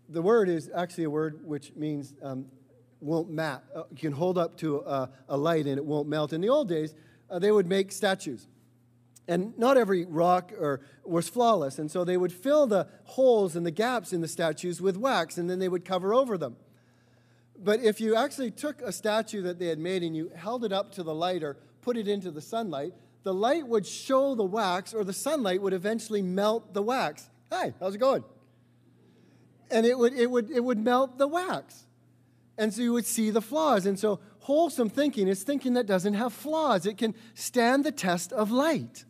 The 0.09 0.21
word 0.21 0.49
is 0.49 0.69
actually 0.75 1.05
a 1.05 1.09
word 1.09 1.45
which 1.45 1.73
means 1.75 2.13
um, 2.21 2.47
won't 2.99 3.29
mat. 3.29 3.63
Uh, 3.73 3.83
you 3.91 3.97
can 3.97 4.11
hold 4.11 4.37
up 4.37 4.57
to 4.57 4.79
a, 4.79 5.09
a, 5.29 5.37
light 5.37 5.65
and 5.65 5.77
it 5.77 5.85
won't 5.85 6.07
melt. 6.07 6.33
In 6.33 6.41
the 6.41 6.49
old 6.49 6.67
days, 6.67 6.93
uh, 7.29 7.39
they 7.39 7.51
would 7.51 7.67
make 7.67 7.91
statues. 7.91 8.47
And 9.27 9.57
not 9.59 9.77
every 9.77 10.05
rock 10.05 10.51
or, 10.59 10.81
was 11.05 11.29
flawless. 11.29 11.77
And 11.77 11.89
so 11.91 12.03
they 12.03 12.17
would 12.17 12.33
fill 12.33 12.65
the 12.65 12.87
holes 13.03 13.55
and 13.55 13.65
the 13.65 13.71
gaps 13.71 14.11
in 14.11 14.21
the 14.21 14.27
statues 14.27 14.81
with 14.81 14.97
wax 14.97 15.37
and 15.37 15.49
then 15.49 15.59
they 15.59 15.69
would 15.69 15.85
cover 15.85 16.13
over 16.13 16.37
them. 16.37 16.57
But 17.61 17.81
if 17.81 17.99
you 17.99 18.15
actually 18.15 18.51
took 18.51 18.81
a 18.81 18.91
statue 18.91 19.41
that 19.43 19.59
they 19.59 19.67
had 19.67 19.79
made 19.79 20.03
and 20.03 20.15
you 20.15 20.31
held 20.35 20.63
it 20.63 20.71
up 20.71 20.91
to 20.93 21.03
the 21.03 21.13
light 21.13 21.43
or 21.43 21.57
put 21.81 21.97
it 21.97 22.07
into 22.07 22.31
the 22.31 22.41
sunlight, 22.41 22.93
the 23.23 23.33
light 23.33 23.67
would 23.67 23.85
show 23.85 24.33
the 24.33 24.45
wax, 24.45 24.93
or 24.93 25.03
the 25.03 25.13
sunlight 25.13 25.61
would 25.61 25.73
eventually 25.73 26.21
melt 26.21 26.73
the 26.73 26.81
wax. 26.81 27.29
Hi, 27.51 27.73
how's 27.79 27.95
it 27.95 27.97
going? 27.97 28.23
and 29.71 29.85
it 29.85 29.97
would, 29.97 30.13
it, 30.13 30.29
would, 30.29 30.49
it 30.49 30.63
would 30.63 30.79
melt 30.79 31.17
the 31.17 31.27
wax. 31.27 31.85
And 32.57 32.73
so 32.73 32.81
you 32.81 32.93
would 32.93 33.05
see 33.05 33.29
the 33.29 33.41
flaws. 33.41 33.85
And 33.85 33.97
so 33.97 34.19
wholesome 34.39 34.89
thinking 34.89 35.27
is 35.27 35.43
thinking 35.43 35.73
that 35.73 35.85
doesn't 35.85 36.15
have 36.15 36.33
flaws, 36.33 36.85
it 36.85 36.97
can 36.97 37.15
stand 37.33 37.83
the 37.83 37.91
test 37.91 38.33
of 38.33 38.51
light. 38.51 39.05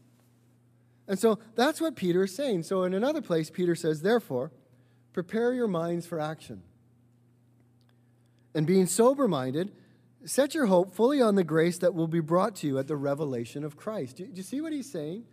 And 1.08 1.18
so 1.18 1.40
that's 1.56 1.82
what 1.82 1.96
Peter 1.96 2.26
is 2.26 2.36
saying. 2.36 2.64
So 2.64 2.84
in 2.84 2.94
another 2.94 3.22
place, 3.22 3.50
Peter 3.50 3.74
says, 3.74 4.02
Therefore, 4.02 4.52
prepare 5.12 5.54
your 5.54 5.68
minds 5.68 6.06
for 6.06 6.20
action. 6.20 6.62
And 8.54 8.66
being 8.66 8.88
sober 8.88 9.28
minded, 9.28 9.72
set 10.26 10.54
your 10.54 10.66
hope 10.66 10.94
fully 10.94 11.22
on 11.22 11.36
the 11.36 11.44
grace 11.44 11.78
that 11.80 11.94
will 11.94 12.08
be 12.08 12.20
brought 12.20 12.56
to 12.58 12.68
you 12.68 12.80
at 12.80 12.88
the 12.88 12.98
revelation 12.98 13.64
of 13.64 13.78
Christ. 13.78 14.18
Do 14.18 14.28
you 14.34 14.44
see 14.44 14.62
what 14.62 14.74
he's 14.74 14.92
saying? 14.92 15.24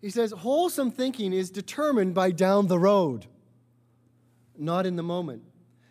He 0.00 0.10
says, 0.10 0.30
wholesome 0.30 0.90
thinking 0.90 1.32
is 1.32 1.50
determined 1.50 2.14
by 2.14 2.30
down 2.30 2.68
the 2.68 2.78
road, 2.78 3.26
not 4.56 4.86
in 4.86 4.96
the 4.96 5.02
moment. 5.02 5.42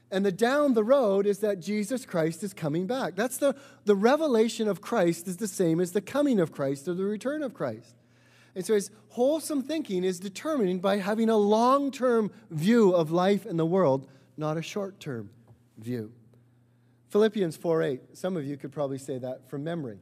And 0.10 0.26
the 0.26 0.32
down 0.32 0.74
the 0.74 0.84
road 0.84 1.26
is 1.26 1.40
that 1.40 1.60
Jesus 1.60 2.06
Christ 2.06 2.42
is 2.42 2.54
coming 2.54 2.88
back. 2.88 3.16
That's 3.16 3.38
the, 3.38 3.56
the 3.84 3.96
revelation 3.96 4.70
of 4.70 4.80
Christ 4.80 5.28
is 5.28 5.38
the 5.38 5.48
same 5.48 5.82
as 5.82 5.92
the 5.92 6.00
coming 6.00 6.40
of 6.40 6.54
Christ 6.54 6.88
or 6.88 6.94
the 6.94 7.04
return 7.04 7.44
of 7.44 7.54
Christ. 7.54 7.96
And 8.56 8.66
so 8.66 8.74
his 8.74 8.90
wholesome 9.10 9.62
thinking 9.62 10.06
is 10.06 10.20
determined 10.20 10.82
by 10.82 10.98
having 10.98 11.30
a 11.30 11.38
long 11.38 11.92
term 11.92 12.32
view 12.50 12.92
of 12.92 13.12
life 13.12 13.46
and 13.46 13.60
the 13.60 13.66
world, 13.66 14.08
not 14.38 14.58
a 14.58 14.62
short 14.62 15.00
term 15.02 15.30
view. 15.78 16.14
Philippians 17.10 17.56
4 17.56 17.84
8, 17.84 18.02
some 18.14 18.36
of 18.36 18.46
you 18.46 18.58
could 18.58 18.72
probably 18.72 18.98
say 18.98 19.18
that 19.18 19.50
from 19.50 19.64
memory. 19.64 20.00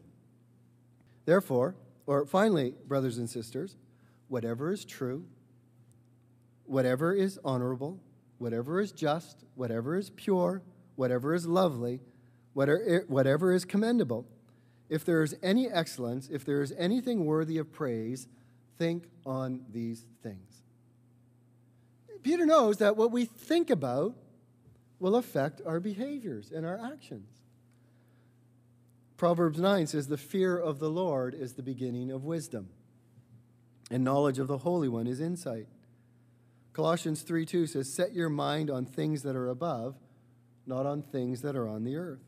Therefore, 1.25 1.75
or 2.07 2.25
finally, 2.25 2.73
brothers 2.87 3.17
and 3.17 3.29
sisters, 3.29 3.77
whatever 4.27 4.71
is 4.71 4.85
true, 4.85 5.25
whatever 6.65 7.13
is 7.13 7.39
honorable, 7.43 7.99
whatever 8.37 8.79
is 8.79 8.91
just, 8.91 9.43
whatever 9.55 9.95
is 9.95 10.09
pure, 10.11 10.61
whatever 10.95 11.33
is 11.33 11.45
lovely, 11.47 12.01
whatever 12.53 13.51
eh, 13.51 13.55
is 13.55 13.65
commendable, 13.65 14.25
if 14.89 15.03
there 15.03 15.23
is 15.23 15.35
any 15.41 15.69
excellence, 15.69 16.29
if 16.31 16.45
there 16.45 16.61
is 16.61 16.73
anything 16.77 17.25
worthy 17.25 17.57
of 17.57 17.71
praise, 17.71 18.27
think 18.77 19.07
on 19.25 19.61
these 19.71 20.05
things. 20.21 20.63
Peter 22.23 22.45
knows 22.45 22.77
that 22.77 22.97
what 22.97 23.11
we 23.11 23.25
think 23.25 23.69
about 23.69 24.15
will 24.99 25.15
affect 25.15 25.61
our 25.65 25.79
behaviors 25.79 26.51
and 26.51 26.65
our 26.65 26.79
actions. 26.79 27.29
Proverbs 29.17 29.59
9 29.59 29.87
says, 29.87 30.07
The 30.07 30.17
fear 30.17 30.57
of 30.57 30.79
the 30.79 30.89
Lord 30.89 31.33
is 31.33 31.53
the 31.53 31.63
beginning 31.63 32.11
of 32.11 32.23
wisdom, 32.23 32.69
and 33.89 34.03
knowledge 34.03 34.39
of 34.39 34.47
the 34.47 34.59
Holy 34.59 34.89
One 34.89 35.07
is 35.07 35.21
insight. 35.21 35.67
Colossians 36.73 37.21
3 37.21 37.45
2 37.45 37.67
says, 37.67 37.93
Set 37.93 38.13
your 38.13 38.29
mind 38.29 38.69
on 38.69 38.85
things 38.85 39.23
that 39.23 39.35
are 39.35 39.47
above, 39.47 39.95
not 40.65 40.85
on 40.85 41.01
things 41.01 41.41
that 41.41 41.55
are 41.55 41.67
on 41.67 41.83
the 41.83 41.95
earth. 41.95 42.19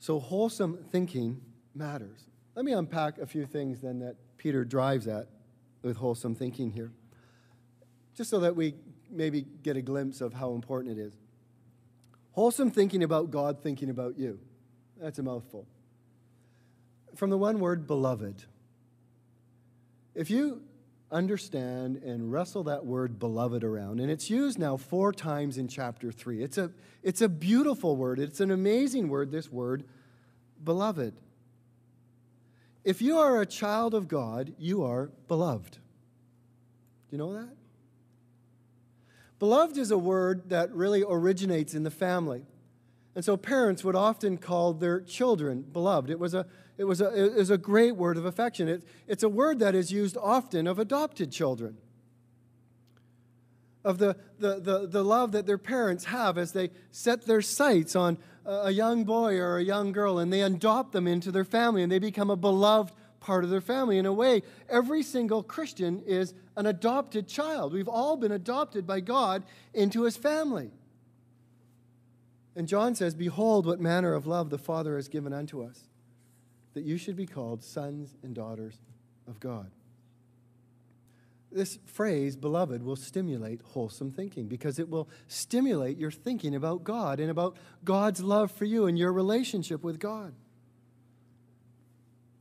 So, 0.00 0.18
wholesome 0.18 0.84
thinking 0.90 1.40
matters. 1.74 2.26
Let 2.54 2.64
me 2.64 2.72
unpack 2.72 3.18
a 3.18 3.26
few 3.26 3.46
things 3.46 3.80
then 3.80 4.00
that 4.00 4.16
Peter 4.38 4.64
drives 4.64 5.06
at 5.06 5.28
with 5.82 5.96
wholesome 5.96 6.34
thinking 6.34 6.72
here, 6.72 6.92
just 8.14 8.30
so 8.30 8.40
that 8.40 8.56
we 8.56 8.74
maybe 9.10 9.46
get 9.62 9.76
a 9.76 9.82
glimpse 9.82 10.20
of 10.20 10.34
how 10.34 10.54
important 10.54 10.98
it 10.98 11.00
is. 11.00 11.16
Wholesome 12.32 12.70
thinking 12.70 13.02
about 13.02 13.30
God 13.30 13.62
thinking 13.62 13.88
about 13.90 14.18
you. 14.18 14.38
That's 15.00 15.18
a 15.18 15.22
mouthful. 15.22 15.66
From 17.14 17.30
the 17.30 17.38
one 17.38 17.60
word, 17.60 17.86
beloved. 17.86 18.44
If 20.14 20.30
you 20.30 20.62
understand 21.10 21.96
and 21.98 22.32
wrestle 22.32 22.64
that 22.64 22.84
word 22.84 23.18
beloved 23.18 23.64
around, 23.64 24.00
and 24.00 24.10
it's 24.10 24.28
used 24.28 24.58
now 24.58 24.76
four 24.76 25.12
times 25.12 25.56
in 25.56 25.68
chapter 25.68 26.10
three, 26.12 26.42
it's 26.42 26.58
a, 26.58 26.70
it's 27.02 27.20
a 27.20 27.28
beautiful 27.28 27.96
word. 27.96 28.18
It's 28.18 28.40
an 28.40 28.50
amazing 28.50 29.08
word, 29.08 29.30
this 29.30 29.50
word, 29.50 29.84
beloved. 30.62 31.14
If 32.84 33.02
you 33.02 33.18
are 33.18 33.40
a 33.40 33.46
child 33.46 33.94
of 33.94 34.08
God, 34.08 34.52
you 34.58 34.84
are 34.84 35.10
beloved. 35.26 35.72
Do 35.72 35.78
you 37.10 37.18
know 37.18 37.32
that? 37.34 37.48
Beloved 39.38 39.76
is 39.76 39.90
a 39.90 39.98
word 39.98 40.48
that 40.48 40.72
really 40.72 41.04
originates 41.06 41.74
in 41.74 41.82
the 41.82 41.90
family. 41.90 42.46
And 43.14 43.24
so 43.24 43.36
parents 43.36 43.82
would 43.84 43.96
often 43.96 44.36
call 44.36 44.72
their 44.74 45.00
children 45.00 45.62
beloved. 45.62 46.10
It 46.10 46.18
was 46.18 46.34
a, 46.34 46.46
it 46.78 46.84
was 46.84 47.00
a, 47.00 47.26
it 47.26 47.34
was 47.34 47.50
a 47.50 47.58
great 47.58 47.96
word 47.96 48.16
of 48.16 48.24
affection. 48.24 48.68
It, 48.68 48.84
it's 49.06 49.22
a 49.22 49.28
word 49.28 49.58
that 49.60 49.74
is 49.74 49.90
used 49.90 50.16
often 50.16 50.66
of 50.66 50.78
adopted 50.78 51.32
children, 51.32 51.78
of 53.84 53.98
the, 53.98 54.16
the, 54.38 54.60
the, 54.60 54.86
the 54.86 55.04
love 55.04 55.32
that 55.32 55.46
their 55.46 55.58
parents 55.58 56.04
have 56.06 56.36
as 56.36 56.52
they 56.52 56.70
set 56.90 57.26
their 57.26 57.40
sights 57.40 57.96
on 57.96 58.18
a 58.44 58.70
young 58.70 59.04
boy 59.04 59.38
or 59.38 59.58
a 59.58 59.62
young 59.62 59.92
girl 59.92 60.18
and 60.18 60.32
they 60.32 60.42
adopt 60.42 60.92
them 60.92 61.06
into 61.06 61.32
their 61.32 61.44
family 61.44 61.82
and 61.82 61.90
they 61.90 61.98
become 61.98 62.30
a 62.30 62.36
beloved 62.36 62.92
part 63.26 63.42
of 63.42 63.50
their 63.50 63.60
family. 63.60 63.98
In 63.98 64.06
a 64.06 64.12
way, 64.12 64.42
every 64.68 65.02
single 65.02 65.42
Christian 65.42 66.00
is 66.06 66.32
an 66.56 66.64
adopted 66.64 67.26
child. 67.26 67.72
We've 67.72 67.88
all 67.88 68.16
been 68.16 68.30
adopted 68.30 68.86
by 68.86 69.00
God 69.00 69.42
into 69.74 70.04
his 70.04 70.16
family. 70.16 70.70
And 72.54 72.68
John 72.68 72.94
says, 72.94 73.16
Behold, 73.16 73.66
what 73.66 73.80
manner 73.80 74.14
of 74.14 74.28
love 74.28 74.48
the 74.48 74.58
Father 74.58 74.94
has 74.94 75.08
given 75.08 75.32
unto 75.32 75.60
us, 75.60 75.88
that 76.74 76.84
you 76.84 76.96
should 76.96 77.16
be 77.16 77.26
called 77.26 77.64
sons 77.64 78.14
and 78.22 78.32
daughters 78.32 78.78
of 79.26 79.40
God. 79.40 79.70
This 81.50 81.78
phrase, 81.84 82.36
beloved, 82.36 82.82
will 82.82 82.96
stimulate 82.96 83.60
wholesome 83.62 84.12
thinking 84.12 84.46
because 84.46 84.78
it 84.78 84.88
will 84.88 85.08
stimulate 85.26 85.98
your 85.98 86.10
thinking 86.12 86.54
about 86.54 86.84
God 86.84 87.18
and 87.18 87.30
about 87.30 87.56
God's 87.84 88.22
love 88.22 88.52
for 88.52 88.66
you 88.66 88.86
and 88.86 88.96
your 88.96 89.12
relationship 89.12 89.82
with 89.82 89.98
God. 89.98 90.32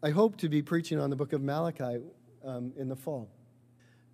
I 0.04 0.12
hope 0.12 0.38
to 0.38 0.50
be 0.50 0.62
preaching 0.62 1.00
on 1.00 1.10
the 1.10 1.16
book 1.16 1.34
of 1.34 1.42
Malachi 1.42 2.00
um, 2.44 2.74
in 2.78 2.88
the 2.88 2.96
fall. 2.96 3.30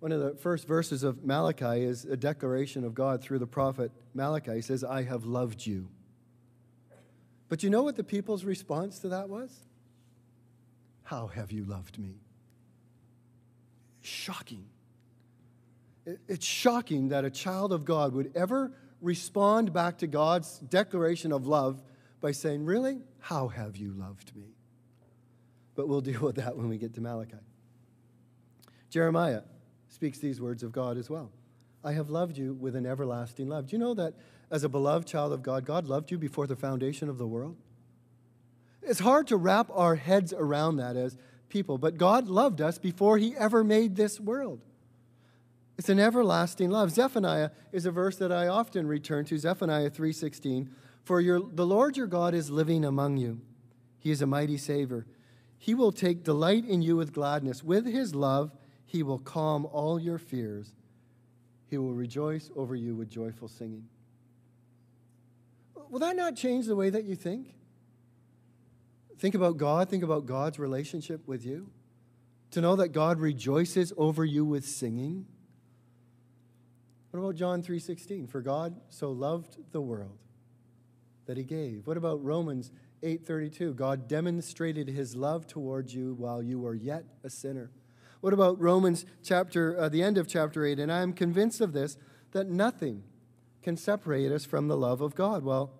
One 0.00 0.10
of 0.10 0.20
the 0.20 0.34
first 0.34 0.66
verses 0.66 1.02
of 1.02 1.24
Malachi 1.24 1.84
is 1.84 2.04
a 2.04 2.16
declaration 2.16 2.82
of 2.84 2.94
God 2.94 3.22
through 3.22 3.38
the 3.38 3.46
prophet 3.46 3.92
Malachi. 4.14 4.54
He 4.54 4.60
says, 4.60 4.82
I 4.82 5.02
have 5.02 5.24
loved 5.24 5.64
you. 5.64 5.88
But 7.48 7.62
you 7.62 7.70
know 7.70 7.82
what 7.82 7.96
the 7.96 8.04
people's 8.04 8.44
response 8.44 8.98
to 9.00 9.08
that 9.10 9.28
was? 9.28 9.56
How 11.02 11.26
have 11.28 11.52
you 11.52 11.64
loved 11.64 11.98
me? 11.98 12.16
Shocking. 14.00 14.64
It's 16.26 16.46
shocking 16.46 17.10
that 17.10 17.24
a 17.24 17.30
child 17.30 17.72
of 17.72 17.84
God 17.84 18.12
would 18.14 18.32
ever 18.34 18.72
respond 19.00 19.72
back 19.72 19.98
to 19.98 20.06
God's 20.06 20.58
declaration 20.58 21.30
of 21.30 21.46
love 21.46 21.82
by 22.20 22.32
saying, 22.32 22.64
Really? 22.64 23.02
How 23.20 23.48
have 23.48 23.76
you 23.76 23.92
loved 23.92 24.34
me? 24.34 24.54
But 25.74 25.88
we'll 25.88 26.00
deal 26.12 26.20
with 26.20 26.36
that 26.36 26.56
when 26.56 26.68
we 26.68 26.78
get 26.78 26.94
to 26.94 27.00
Malachi. 27.00 27.36
Jeremiah 28.90 29.42
speaks 29.88 30.18
these 30.18 30.40
words 30.40 30.62
of 30.62 30.72
God 30.72 30.98
as 30.98 31.08
well. 31.08 31.30
I 31.84 31.92
have 31.92 32.10
loved 32.10 32.36
you 32.36 32.54
with 32.54 32.76
an 32.76 32.86
everlasting 32.86 33.48
love. 33.48 33.66
Do 33.66 33.76
you 33.76 33.80
know 33.80 33.94
that 33.94 34.14
as 34.50 34.64
a 34.64 34.68
beloved 34.68 35.08
child 35.08 35.32
of 35.32 35.42
God, 35.42 35.64
God 35.64 35.86
loved 35.86 36.10
you 36.10 36.18
before 36.18 36.46
the 36.46 36.56
foundation 36.56 37.08
of 37.08 37.18
the 37.18 37.26
world? 37.26 37.56
It's 38.82 39.00
hard 39.00 39.28
to 39.28 39.36
wrap 39.36 39.70
our 39.72 39.96
heads 39.96 40.32
around 40.32 40.76
that 40.76 40.96
as 40.96 41.16
people, 41.48 41.78
but 41.78 41.96
God 41.96 42.28
loved 42.28 42.60
us 42.60 42.78
before 42.78 43.18
He 43.18 43.36
ever 43.36 43.62
made 43.64 43.96
this 43.96 44.20
world. 44.20 44.60
It's 45.78 45.88
an 45.88 45.98
everlasting 45.98 46.70
love. 46.70 46.90
Zephaniah 46.90 47.50
is 47.72 47.86
a 47.86 47.90
verse 47.90 48.16
that 48.16 48.30
I 48.30 48.46
often 48.46 48.86
return 48.86 49.24
to, 49.26 49.38
Zephaniah 49.38 49.90
3:16. 49.90 50.68
For 51.04 51.20
your, 51.20 51.40
the 51.40 51.66
Lord 51.66 51.96
your 51.96 52.06
God 52.06 52.34
is 52.34 52.50
living 52.50 52.84
among 52.84 53.16
you. 53.16 53.40
He 53.98 54.10
is 54.10 54.22
a 54.22 54.26
mighty 54.26 54.56
Savior. 54.56 55.06
He 55.62 55.76
will 55.76 55.92
take 55.92 56.24
delight 56.24 56.64
in 56.64 56.82
you 56.82 56.96
with 56.96 57.12
gladness. 57.12 57.62
With 57.62 57.86
his 57.86 58.16
love, 58.16 58.50
he 58.84 59.04
will 59.04 59.20
calm 59.20 59.64
all 59.66 59.96
your 59.96 60.18
fears. 60.18 60.74
He 61.70 61.78
will 61.78 61.92
rejoice 61.92 62.50
over 62.56 62.74
you 62.74 62.96
with 62.96 63.08
joyful 63.08 63.46
singing. 63.46 63.84
Will 65.88 66.00
that 66.00 66.16
not 66.16 66.34
change 66.34 66.66
the 66.66 66.74
way 66.74 66.90
that 66.90 67.04
you 67.04 67.14
think? 67.14 67.54
Think 69.18 69.36
about 69.36 69.56
God, 69.56 69.88
think 69.88 70.02
about 70.02 70.26
God's 70.26 70.58
relationship 70.58 71.28
with 71.28 71.46
you. 71.46 71.70
To 72.50 72.60
know 72.60 72.74
that 72.74 72.88
God 72.88 73.20
rejoices 73.20 73.92
over 73.96 74.24
you 74.24 74.44
with 74.44 74.64
singing. 74.64 75.26
What 77.12 77.20
about 77.20 77.36
John 77.36 77.62
3:16? 77.62 78.26
For 78.26 78.40
God 78.40 78.80
so 78.88 79.12
loved 79.12 79.58
the 79.70 79.80
world 79.80 80.18
that 81.26 81.36
he 81.36 81.44
gave. 81.44 81.86
What 81.86 81.96
about 81.96 82.24
Romans 82.24 82.72
8:32? 83.02 83.74
God 83.74 84.08
demonstrated 84.08 84.88
his 84.88 85.16
love 85.16 85.46
towards 85.46 85.94
you 85.94 86.14
while 86.14 86.42
you 86.42 86.58
were 86.58 86.74
yet 86.74 87.04
a 87.24 87.30
sinner. 87.30 87.70
What 88.20 88.32
about 88.32 88.60
Romans 88.60 89.04
chapter 89.22 89.76
uh, 89.76 89.88
the 89.88 90.02
end 90.02 90.16
of 90.16 90.28
chapter 90.28 90.64
8? 90.64 90.78
And 90.78 90.92
I 90.92 91.02
am 91.02 91.12
convinced 91.12 91.60
of 91.60 91.72
this 91.72 91.96
that 92.30 92.48
nothing 92.48 93.02
can 93.62 93.76
separate 93.76 94.30
us 94.30 94.44
from 94.44 94.68
the 94.68 94.76
love 94.76 95.00
of 95.00 95.14
God. 95.14 95.44
Well, 95.44 95.72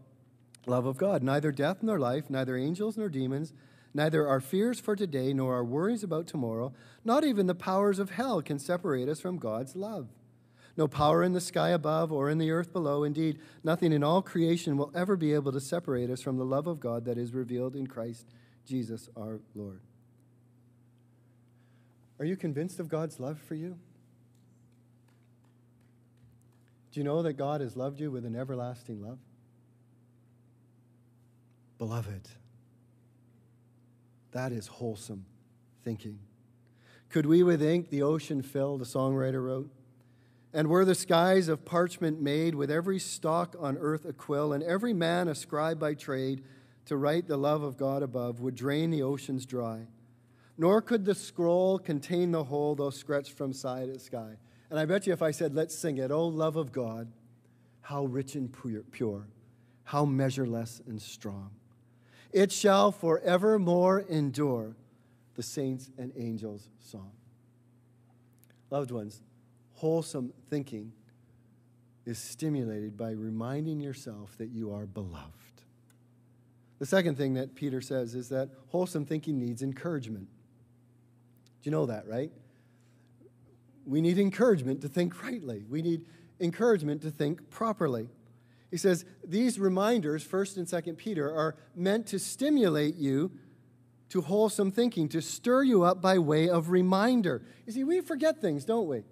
love 0.66 0.86
of 0.86 0.96
God, 0.96 1.22
neither 1.22 1.52
death 1.52 1.82
nor 1.82 1.98
life, 1.98 2.30
neither 2.30 2.56
angels 2.56 2.96
nor 2.96 3.08
demons, 3.08 3.52
neither 3.94 4.26
our 4.26 4.40
fears 4.40 4.80
for 4.80 4.96
today 4.96 5.32
nor 5.32 5.54
our 5.54 5.64
worries 5.64 6.02
about 6.02 6.26
tomorrow, 6.26 6.72
not 7.04 7.24
even 7.24 7.46
the 7.46 7.54
powers 7.54 7.98
of 7.98 8.10
hell 8.10 8.42
can 8.42 8.58
separate 8.58 9.08
us 9.08 9.20
from 9.20 9.38
God's 9.38 9.76
love. 9.76 10.08
No 10.76 10.88
power 10.88 11.22
in 11.22 11.32
the 11.32 11.40
sky 11.40 11.70
above 11.70 12.10
or 12.12 12.30
in 12.30 12.38
the 12.38 12.50
earth 12.50 12.72
below. 12.72 13.04
Indeed, 13.04 13.38
nothing 13.62 13.92
in 13.92 14.02
all 14.02 14.22
creation 14.22 14.76
will 14.76 14.90
ever 14.94 15.16
be 15.16 15.34
able 15.34 15.52
to 15.52 15.60
separate 15.60 16.08
us 16.08 16.22
from 16.22 16.38
the 16.38 16.44
love 16.44 16.66
of 16.66 16.80
God 16.80 17.04
that 17.04 17.18
is 17.18 17.34
revealed 17.34 17.76
in 17.76 17.86
Christ 17.86 18.26
Jesus 18.66 19.08
our 19.16 19.40
Lord. 19.54 19.80
Are 22.18 22.24
you 22.24 22.36
convinced 22.36 22.78
of 22.80 22.88
God's 22.88 23.20
love 23.20 23.38
for 23.38 23.54
you? 23.54 23.76
Do 26.92 27.00
you 27.00 27.04
know 27.04 27.22
that 27.22 27.34
God 27.34 27.60
has 27.60 27.76
loved 27.76 28.00
you 28.00 28.10
with 28.10 28.24
an 28.24 28.36
everlasting 28.36 29.02
love? 29.02 29.18
Beloved, 31.78 32.28
that 34.30 34.52
is 34.52 34.68
wholesome 34.68 35.24
thinking. 35.84 36.18
Could 37.08 37.26
we 37.26 37.42
with 37.42 37.62
ink 37.62 37.90
the 37.90 38.02
ocean 38.02 38.40
fill, 38.40 38.78
the 38.78 38.84
songwriter 38.84 39.44
wrote? 39.44 39.70
And 40.54 40.68
were 40.68 40.84
the 40.84 40.94
skies 40.94 41.48
of 41.48 41.64
parchment 41.64 42.20
made, 42.20 42.54
with 42.54 42.70
every 42.70 42.98
stalk 42.98 43.56
on 43.58 43.78
earth 43.78 44.04
a 44.04 44.12
quill, 44.12 44.52
and 44.52 44.62
every 44.62 44.92
man 44.92 45.28
a 45.28 45.34
scribe 45.34 45.78
by 45.78 45.94
trade, 45.94 46.44
to 46.86 46.96
write 46.96 47.26
the 47.26 47.38
love 47.38 47.62
of 47.62 47.76
God 47.76 48.02
above, 48.02 48.40
would 48.40 48.54
drain 48.54 48.90
the 48.90 49.02
oceans 49.02 49.46
dry. 49.46 49.86
Nor 50.58 50.82
could 50.82 51.04
the 51.04 51.14
scroll 51.14 51.78
contain 51.78 52.32
the 52.32 52.44
whole, 52.44 52.74
though 52.74 52.90
stretched 52.90 53.32
from 53.32 53.52
side 53.52 53.92
to 53.92 53.98
sky. 53.98 54.36
And 54.68 54.78
I 54.78 54.84
bet 54.84 55.06
you 55.06 55.12
if 55.12 55.22
I 55.22 55.30
said, 55.30 55.54
let's 55.54 55.76
sing 55.76 55.96
it, 55.98 56.10
oh, 56.10 56.26
love 56.26 56.56
of 56.56 56.72
God, 56.72 57.10
how 57.80 58.04
rich 58.04 58.34
and 58.34 58.52
pure, 58.92 59.26
how 59.84 60.04
measureless 60.04 60.82
and 60.86 61.00
strong. 61.00 61.50
It 62.32 62.52
shall 62.52 62.92
forevermore 62.92 64.00
endure, 64.08 64.76
the 65.34 65.42
saints 65.42 65.90
and 65.96 66.12
angels' 66.16 66.68
song. 66.78 67.12
Loved 68.70 68.90
ones, 68.90 69.22
wholesome 69.82 70.32
thinking 70.48 70.92
is 72.06 72.16
stimulated 72.16 72.96
by 72.96 73.10
reminding 73.10 73.80
yourself 73.80 74.38
that 74.38 74.50
you 74.50 74.72
are 74.72 74.86
beloved. 74.86 75.32
The 76.78 76.86
second 76.86 77.16
thing 77.16 77.34
that 77.34 77.56
Peter 77.56 77.80
says 77.80 78.14
is 78.14 78.28
that 78.28 78.50
wholesome 78.68 79.04
thinking 79.04 79.40
needs 79.40 79.60
encouragement. 79.60 80.28
Do 81.60 81.68
you 81.68 81.72
know 81.72 81.86
that, 81.86 82.06
right? 82.06 82.30
We 83.84 84.00
need 84.00 84.18
encouragement 84.18 84.82
to 84.82 84.88
think 84.88 85.20
rightly. 85.20 85.64
We 85.68 85.82
need 85.82 86.06
encouragement 86.38 87.02
to 87.02 87.10
think 87.10 87.50
properly. 87.50 88.08
He 88.70 88.76
says 88.76 89.04
these 89.26 89.58
reminders, 89.58 90.24
1st 90.24 90.58
and 90.58 90.66
2nd 90.68 90.96
Peter, 90.96 91.28
are 91.28 91.56
meant 91.74 92.06
to 92.06 92.20
stimulate 92.20 92.94
you 92.94 93.32
to 94.10 94.20
wholesome 94.20 94.70
thinking, 94.70 95.08
to 95.08 95.20
stir 95.20 95.64
you 95.64 95.82
up 95.82 96.00
by 96.00 96.20
way 96.20 96.48
of 96.48 96.70
reminder. 96.70 97.42
You 97.66 97.72
see, 97.72 97.82
we 97.82 98.00
forget 98.00 98.40
things, 98.40 98.64
don't 98.64 98.86
we? 98.86 99.02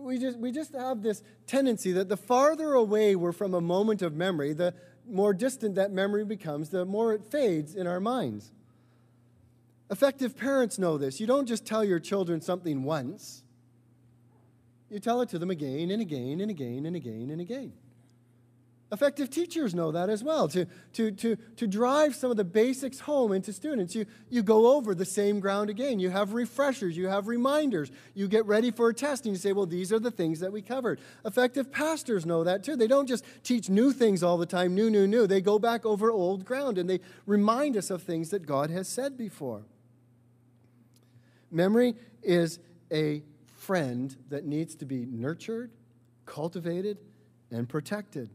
We 0.00 0.18
just, 0.18 0.38
we 0.38 0.52
just 0.52 0.74
have 0.74 1.02
this 1.02 1.22
tendency 1.46 1.92
that 1.92 2.08
the 2.08 2.16
farther 2.16 2.72
away 2.72 3.16
we're 3.16 3.32
from 3.32 3.54
a 3.54 3.60
moment 3.60 4.02
of 4.02 4.14
memory, 4.14 4.52
the 4.52 4.74
more 5.08 5.32
distant 5.32 5.74
that 5.76 5.90
memory 5.90 6.24
becomes, 6.24 6.70
the 6.70 6.84
more 6.84 7.12
it 7.12 7.24
fades 7.24 7.74
in 7.74 7.86
our 7.86 8.00
minds. 8.00 8.52
Effective 9.90 10.36
parents 10.36 10.78
know 10.78 10.98
this. 10.98 11.18
You 11.20 11.26
don't 11.26 11.46
just 11.46 11.64
tell 11.64 11.84
your 11.84 11.98
children 11.98 12.40
something 12.40 12.82
once, 12.82 13.42
you 14.90 14.98
tell 14.98 15.20
it 15.20 15.28
to 15.30 15.38
them 15.38 15.50
again 15.50 15.90
and 15.90 16.00
again 16.00 16.40
and 16.40 16.50
again 16.50 16.86
and 16.86 16.96
again 16.96 17.30
and 17.30 17.40
again. 17.40 17.72
Effective 18.90 19.28
teachers 19.28 19.74
know 19.74 19.92
that 19.92 20.08
as 20.08 20.24
well. 20.24 20.48
To, 20.48 20.66
to, 20.94 21.10
to, 21.10 21.36
to 21.56 21.66
drive 21.66 22.14
some 22.14 22.30
of 22.30 22.38
the 22.38 22.44
basics 22.44 23.00
home 23.00 23.32
into 23.32 23.52
students, 23.52 23.94
you, 23.94 24.06
you 24.30 24.42
go 24.42 24.76
over 24.76 24.94
the 24.94 25.04
same 25.04 25.40
ground 25.40 25.68
again. 25.68 26.00
You 26.00 26.08
have 26.08 26.32
refreshers, 26.32 26.96
you 26.96 27.06
have 27.06 27.28
reminders. 27.28 27.90
You 28.14 28.28
get 28.28 28.46
ready 28.46 28.70
for 28.70 28.88
a 28.88 28.94
test 28.94 29.26
and 29.26 29.34
you 29.34 29.38
say, 29.38 29.52
well, 29.52 29.66
these 29.66 29.92
are 29.92 29.98
the 29.98 30.10
things 30.10 30.40
that 30.40 30.52
we 30.52 30.62
covered. 30.62 31.00
Effective 31.26 31.70
pastors 31.70 32.24
know 32.24 32.44
that 32.44 32.64
too. 32.64 32.76
They 32.76 32.86
don't 32.86 33.06
just 33.06 33.24
teach 33.42 33.68
new 33.68 33.92
things 33.92 34.22
all 34.22 34.38
the 34.38 34.46
time, 34.46 34.74
new, 34.74 34.88
new, 34.88 35.06
new. 35.06 35.26
They 35.26 35.42
go 35.42 35.58
back 35.58 35.84
over 35.84 36.10
old 36.10 36.46
ground 36.46 36.78
and 36.78 36.88
they 36.88 37.00
remind 37.26 37.76
us 37.76 37.90
of 37.90 38.02
things 38.02 38.30
that 38.30 38.46
God 38.46 38.70
has 38.70 38.88
said 38.88 39.18
before. 39.18 39.64
Memory 41.50 41.94
is 42.22 42.58
a 42.90 43.22
friend 43.58 44.16
that 44.30 44.46
needs 44.46 44.74
to 44.76 44.86
be 44.86 45.04
nurtured, 45.04 45.72
cultivated, 46.24 46.96
and 47.50 47.68
protected. 47.68 48.30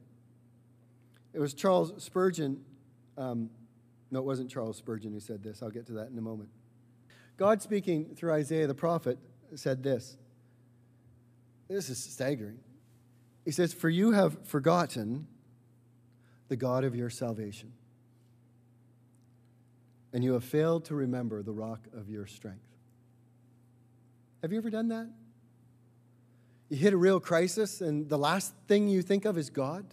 It 1.34 1.40
was 1.40 1.54
Charles 1.54 2.04
Spurgeon. 2.04 2.64
Um, 3.18 3.50
no, 4.12 4.20
it 4.20 4.26
wasn't 4.26 4.50
Charles 4.50 4.78
Spurgeon 4.78 5.12
who 5.12 5.20
said 5.20 5.44
this. 5.44 5.64
I'll 5.64 5.72
get 5.72 5.88
to 5.88 5.94
that 5.94 6.10
in 6.10 6.18
a 6.18 6.22
moment. 6.22 6.50
God, 7.38 7.62
speaking 7.62 8.16
through 8.16 8.32
Isaiah 8.34 8.68
the 8.68 8.76
prophet, 8.76 9.18
said 9.56 9.84
this. 9.84 10.18
This 11.68 11.90
is 11.90 11.98
staggering. 11.98 12.60
He 13.46 13.52
says, 13.52 13.74
For 13.74 13.90
you 13.90 14.12
have 14.12 14.46
forgotten 14.46 15.28
the 16.48 16.56
God 16.56 16.84
of 16.84 16.96
your 16.96 17.10
salvation, 17.10 17.74
and 20.14 20.24
you 20.24 20.34
have 20.34 20.44
failed 20.44 20.86
to 20.86 20.96
remember 20.96 21.42
the 21.42 21.52
rock 21.52 21.88
of 21.98 22.10
your 22.10 22.28
strength. 22.28 22.60
Have 24.42 24.52
you 24.52 24.58
ever 24.58 24.70
done 24.70 24.90
that? 24.90 25.10
You 26.70 26.78
hit 26.78 26.94
a 26.94 26.98
real 26.98 27.20
crisis, 27.20 27.82
and 27.82 28.08
the 28.08 28.18
last 28.18 28.54
thing 28.68 28.88
you 28.88 29.02
think 29.02 29.26
of 29.26 29.38
is 29.38 29.50
God? 29.50 29.86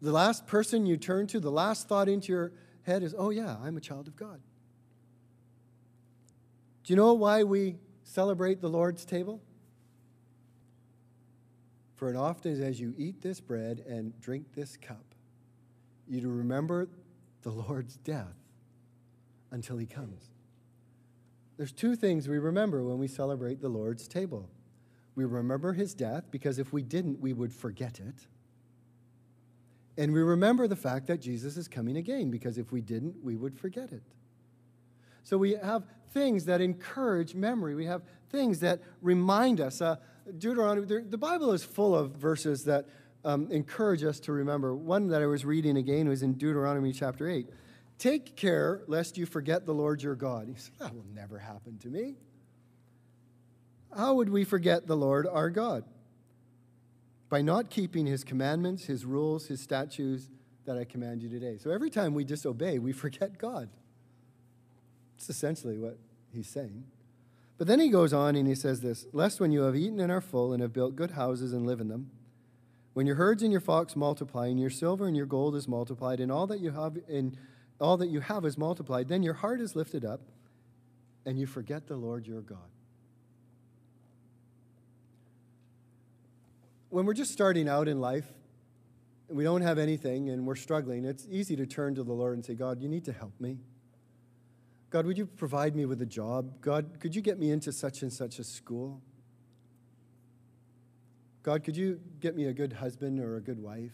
The 0.00 0.12
last 0.12 0.46
person 0.46 0.86
you 0.86 0.96
turn 0.96 1.26
to, 1.28 1.40
the 1.40 1.50
last 1.50 1.88
thought 1.88 2.08
into 2.08 2.32
your 2.32 2.52
head 2.82 3.02
is, 3.02 3.14
oh, 3.16 3.30
yeah, 3.30 3.56
I'm 3.62 3.76
a 3.76 3.80
child 3.80 4.06
of 4.06 4.16
God. 4.16 4.40
Do 6.84 6.92
you 6.92 6.96
know 6.96 7.12
why 7.14 7.42
we 7.42 7.76
celebrate 8.04 8.60
the 8.60 8.68
Lord's 8.68 9.04
table? 9.04 9.42
For 11.96 12.08
it 12.08 12.16
often 12.16 12.52
is 12.52 12.60
as 12.60 12.80
you 12.80 12.94
eat 12.96 13.20
this 13.22 13.40
bread 13.40 13.84
and 13.88 14.18
drink 14.20 14.54
this 14.54 14.76
cup, 14.76 15.04
you 16.06 16.20
to 16.20 16.28
remember 16.28 16.88
the 17.42 17.50
Lord's 17.50 17.96
death 17.96 18.36
until 19.50 19.76
he 19.78 19.86
comes. 19.86 20.30
There's 21.56 21.72
two 21.72 21.96
things 21.96 22.28
we 22.28 22.38
remember 22.38 22.84
when 22.84 22.98
we 22.98 23.08
celebrate 23.08 23.60
the 23.60 23.68
Lord's 23.68 24.06
table. 24.06 24.48
We 25.16 25.24
remember 25.24 25.72
his 25.72 25.92
death 25.92 26.24
because 26.30 26.60
if 26.60 26.72
we 26.72 26.82
didn't, 26.82 27.20
we 27.20 27.32
would 27.32 27.52
forget 27.52 27.98
it. 27.98 28.28
And 29.98 30.12
we 30.12 30.22
remember 30.22 30.68
the 30.68 30.76
fact 30.76 31.08
that 31.08 31.20
Jesus 31.20 31.56
is 31.56 31.66
coming 31.66 31.96
again 31.96 32.30
because 32.30 32.56
if 32.56 32.70
we 32.70 32.80
didn't, 32.80 33.16
we 33.20 33.34
would 33.34 33.58
forget 33.58 33.92
it. 33.92 34.02
So 35.24 35.36
we 35.36 35.56
have 35.56 35.82
things 36.12 36.44
that 36.44 36.60
encourage 36.60 37.34
memory. 37.34 37.74
We 37.74 37.86
have 37.86 38.02
things 38.30 38.60
that 38.60 38.80
remind 39.02 39.60
us. 39.60 39.82
Uh, 39.82 39.96
Deuteronomy, 40.38 40.86
the 40.86 41.18
Bible 41.18 41.52
is 41.52 41.64
full 41.64 41.96
of 41.96 42.12
verses 42.12 42.64
that 42.64 42.86
um, 43.24 43.50
encourage 43.50 44.04
us 44.04 44.20
to 44.20 44.32
remember. 44.32 44.74
One 44.74 45.08
that 45.08 45.20
I 45.20 45.26
was 45.26 45.44
reading 45.44 45.76
again 45.76 46.08
was 46.08 46.22
in 46.22 46.34
Deuteronomy 46.34 46.92
chapter 46.92 47.28
8. 47.28 47.48
Take 47.98 48.36
care 48.36 48.82
lest 48.86 49.18
you 49.18 49.26
forget 49.26 49.66
the 49.66 49.74
Lord 49.74 50.00
your 50.00 50.14
God. 50.14 50.46
He 50.46 50.54
said, 50.54 50.74
That 50.78 50.94
will 50.94 51.06
never 51.12 51.38
happen 51.38 51.76
to 51.78 51.88
me. 51.88 52.14
How 53.96 54.14
would 54.14 54.28
we 54.28 54.44
forget 54.44 54.86
the 54.86 54.96
Lord 54.96 55.26
our 55.26 55.50
God? 55.50 55.82
By 57.28 57.42
not 57.42 57.70
keeping 57.70 58.06
his 58.06 58.24
commandments, 58.24 58.84
his 58.84 59.04
rules, 59.04 59.46
his 59.46 59.60
statutes 59.60 60.28
that 60.64 60.78
I 60.78 60.84
command 60.84 61.22
you 61.22 61.28
today. 61.28 61.58
So 61.58 61.70
every 61.70 61.90
time 61.90 62.14
we 62.14 62.24
disobey, 62.24 62.78
we 62.78 62.92
forget 62.92 63.38
God. 63.38 63.68
It's 65.16 65.28
essentially 65.28 65.78
what 65.78 65.98
he's 66.32 66.48
saying. 66.48 66.84
But 67.58 67.66
then 67.66 67.80
he 67.80 67.88
goes 67.88 68.12
on 68.12 68.36
and 68.36 68.46
he 68.46 68.54
says 68.54 68.80
this 68.80 69.06
Lest 69.12 69.40
when 69.40 69.50
you 69.50 69.62
have 69.62 69.74
eaten 69.74 70.00
and 70.00 70.12
are 70.12 70.20
full 70.20 70.52
and 70.52 70.62
have 70.62 70.72
built 70.72 70.96
good 70.96 71.12
houses 71.12 71.52
and 71.52 71.66
live 71.66 71.80
in 71.80 71.88
them, 71.88 72.10
when 72.94 73.06
your 73.06 73.16
herds 73.16 73.42
and 73.42 73.52
your 73.52 73.60
flocks 73.60 73.96
multiply, 73.96 74.46
and 74.46 74.58
your 74.58 74.70
silver 74.70 75.06
and 75.06 75.16
your 75.16 75.26
gold 75.26 75.54
is 75.54 75.68
multiplied, 75.68 76.20
and 76.20 76.32
all 76.32 76.46
that 76.46 76.60
you 76.60 76.70
have 76.70 76.98
in 77.08 77.36
all 77.80 77.96
that 77.96 78.08
you 78.08 78.20
have 78.20 78.44
is 78.44 78.58
multiplied, 78.58 79.08
then 79.08 79.22
your 79.22 79.34
heart 79.34 79.60
is 79.60 79.76
lifted 79.76 80.04
up, 80.04 80.20
and 81.24 81.38
you 81.38 81.46
forget 81.46 81.86
the 81.86 81.96
Lord 81.96 82.26
your 82.26 82.40
God. 82.40 82.70
When 86.90 87.06
we're 87.06 87.14
just 87.14 87.32
starting 87.32 87.68
out 87.68 87.88
in 87.88 88.00
life, 88.00 88.26
and 89.28 89.36
we 89.36 89.44
don't 89.44 89.60
have 89.62 89.78
anything 89.78 90.30
and 90.30 90.46
we're 90.46 90.56
struggling, 90.56 91.04
it's 91.04 91.26
easy 91.30 91.54
to 91.56 91.66
turn 91.66 91.94
to 91.94 92.02
the 92.02 92.12
Lord 92.12 92.34
and 92.34 92.44
say, 92.44 92.54
God, 92.54 92.80
you 92.80 92.88
need 92.88 93.04
to 93.04 93.12
help 93.12 93.38
me. 93.38 93.58
God, 94.90 95.04
would 95.04 95.18
you 95.18 95.26
provide 95.26 95.76
me 95.76 95.84
with 95.84 96.00
a 96.00 96.06
job? 96.06 96.62
God, 96.62 96.98
could 96.98 97.14
you 97.14 97.20
get 97.20 97.38
me 97.38 97.50
into 97.50 97.72
such 97.72 98.00
and 98.00 98.10
such 98.10 98.38
a 98.38 98.44
school? 98.44 99.02
God, 101.42 101.62
could 101.62 101.76
you 101.76 102.00
get 102.20 102.34
me 102.34 102.46
a 102.46 102.52
good 102.54 102.72
husband 102.72 103.20
or 103.20 103.36
a 103.36 103.40
good 103.40 103.62
wife? 103.62 103.92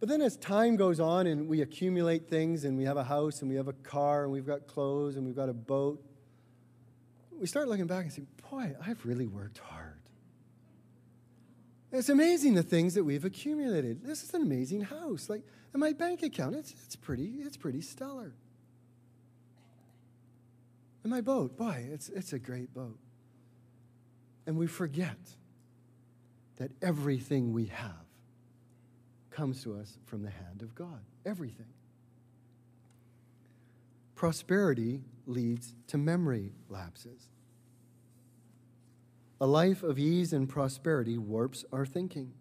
But 0.00 0.08
then 0.08 0.20
as 0.20 0.36
time 0.36 0.76
goes 0.76 0.98
on 0.98 1.26
and 1.26 1.46
we 1.46 1.60
accumulate 1.60 2.28
things 2.28 2.64
and 2.64 2.76
we 2.76 2.84
have 2.84 2.96
a 2.96 3.04
house 3.04 3.40
and 3.40 3.48
we 3.48 3.56
have 3.56 3.68
a 3.68 3.72
car 3.74 4.24
and 4.24 4.32
we've 4.32 4.46
got 4.46 4.66
clothes 4.66 5.16
and 5.16 5.24
we've 5.24 5.36
got 5.36 5.48
a 5.48 5.54
boat, 5.54 6.02
we 7.38 7.46
start 7.46 7.68
looking 7.68 7.86
back 7.86 8.04
and 8.04 8.12
say, 8.12 8.22
boy, 8.50 8.74
I've 8.84 9.04
really 9.04 9.26
worked 9.26 9.58
hard. 9.58 9.81
It's 11.92 12.08
amazing 12.08 12.54
the 12.54 12.62
things 12.62 12.94
that 12.94 13.04
we've 13.04 13.24
accumulated. 13.24 14.02
This 14.02 14.22
is 14.22 14.32
an 14.32 14.40
amazing 14.40 14.80
house. 14.80 15.28
Like, 15.28 15.42
in 15.74 15.80
my 15.80 15.92
bank 15.92 16.22
account, 16.22 16.56
it's, 16.56 16.74
it's, 16.84 16.96
pretty, 16.96 17.36
it's 17.40 17.58
pretty 17.58 17.82
stellar. 17.82 18.32
And 21.02 21.10
my 21.10 21.20
boat, 21.20 21.56
boy, 21.56 21.86
it's, 21.92 22.08
it's 22.08 22.32
a 22.32 22.38
great 22.38 22.72
boat. 22.72 22.98
And 24.46 24.56
we 24.56 24.66
forget 24.66 25.18
that 26.56 26.70
everything 26.80 27.52
we 27.52 27.66
have 27.66 28.06
comes 29.30 29.62
to 29.64 29.74
us 29.74 29.98
from 30.06 30.22
the 30.22 30.30
hand 30.30 30.62
of 30.62 30.74
God. 30.74 31.00
Everything. 31.26 31.66
Prosperity 34.14 35.02
leads 35.26 35.74
to 35.88 35.98
memory 35.98 36.52
lapses. 36.68 37.28
A 39.42 39.46
life 39.46 39.82
of 39.82 39.98
ease 39.98 40.32
and 40.32 40.48
prosperity 40.48 41.18
warps 41.18 41.64
our 41.72 41.84
thinking. 41.84 42.32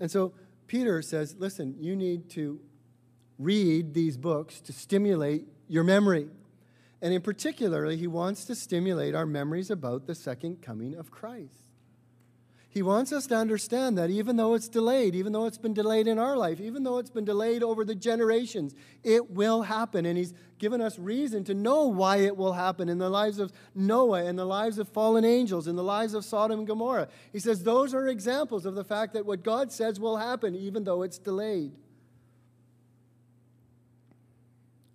And 0.00 0.10
so 0.10 0.32
Peter 0.66 1.00
says, 1.00 1.36
listen, 1.38 1.76
you 1.78 1.94
need 1.94 2.28
to 2.30 2.58
read 3.38 3.94
these 3.94 4.16
books 4.16 4.60
to 4.62 4.72
stimulate 4.72 5.46
your 5.68 5.84
memory. 5.84 6.26
And 7.00 7.14
in 7.14 7.22
particular, 7.22 7.88
he 7.92 8.08
wants 8.08 8.44
to 8.46 8.56
stimulate 8.56 9.14
our 9.14 9.26
memories 9.26 9.70
about 9.70 10.08
the 10.08 10.14
second 10.16 10.60
coming 10.60 10.96
of 10.96 11.12
Christ. 11.12 11.63
He 12.74 12.82
wants 12.82 13.12
us 13.12 13.28
to 13.28 13.36
understand 13.36 13.96
that 13.98 14.10
even 14.10 14.34
though 14.34 14.54
it's 14.54 14.66
delayed, 14.66 15.14
even 15.14 15.32
though 15.32 15.46
it's 15.46 15.58
been 15.58 15.74
delayed 15.74 16.08
in 16.08 16.18
our 16.18 16.36
life, 16.36 16.60
even 16.60 16.82
though 16.82 16.98
it's 16.98 17.08
been 17.08 17.24
delayed 17.24 17.62
over 17.62 17.84
the 17.84 17.94
generations, 17.94 18.74
it 19.04 19.30
will 19.30 19.62
happen. 19.62 20.04
And 20.04 20.18
He's 20.18 20.34
given 20.58 20.80
us 20.80 20.98
reason 20.98 21.44
to 21.44 21.54
know 21.54 21.86
why 21.86 22.16
it 22.16 22.36
will 22.36 22.54
happen 22.54 22.88
in 22.88 22.98
the 22.98 23.08
lives 23.08 23.38
of 23.38 23.52
Noah, 23.76 24.24
in 24.24 24.34
the 24.34 24.44
lives 24.44 24.80
of 24.80 24.88
fallen 24.88 25.24
angels, 25.24 25.68
in 25.68 25.76
the 25.76 25.84
lives 25.84 26.14
of 26.14 26.24
Sodom 26.24 26.58
and 26.58 26.66
Gomorrah. 26.66 27.06
He 27.32 27.38
says 27.38 27.62
those 27.62 27.94
are 27.94 28.08
examples 28.08 28.66
of 28.66 28.74
the 28.74 28.82
fact 28.82 29.12
that 29.12 29.24
what 29.24 29.44
God 29.44 29.70
says 29.70 30.00
will 30.00 30.16
happen, 30.16 30.56
even 30.56 30.82
though 30.82 31.02
it's 31.04 31.18
delayed. 31.18 31.76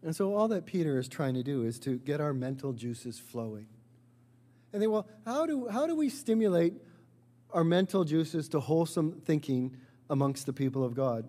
And 0.04 0.13
so, 0.13 0.36
all 0.36 0.50
that 0.50 0.65
Peter 0.65 1.00
is 1.00 1.08
trying 1.08 1.36
to 1.36 1.44
do 1.44 1.63
is 1.63 1.80
to 1.80 1.98
get 1.98 2.20
our 2.20 2.34
mental 2.34 2.74
juices 2.74 3.20
flowing. 3.20 3.68
And 4.74 4.82
they, 4.82 4.88
well, 4.88 5.08
how 5.26 5.46
do, 5.46 5.70
how 5.70 5.88
do 5.88 5.96
we 5.96 6.10
stimulate 6.10 6.74
our 7.52 7.64
mental 7.64 8.04
juices 8.04 8.48
to 8.50 8.60
wholesome 8.60 9.22
thinking 9.26 9.76
amongst 10.10 10.46
the 10.46 10.54
people 10.54 10.84
of 10.84 10.96
God. 10.96 11.28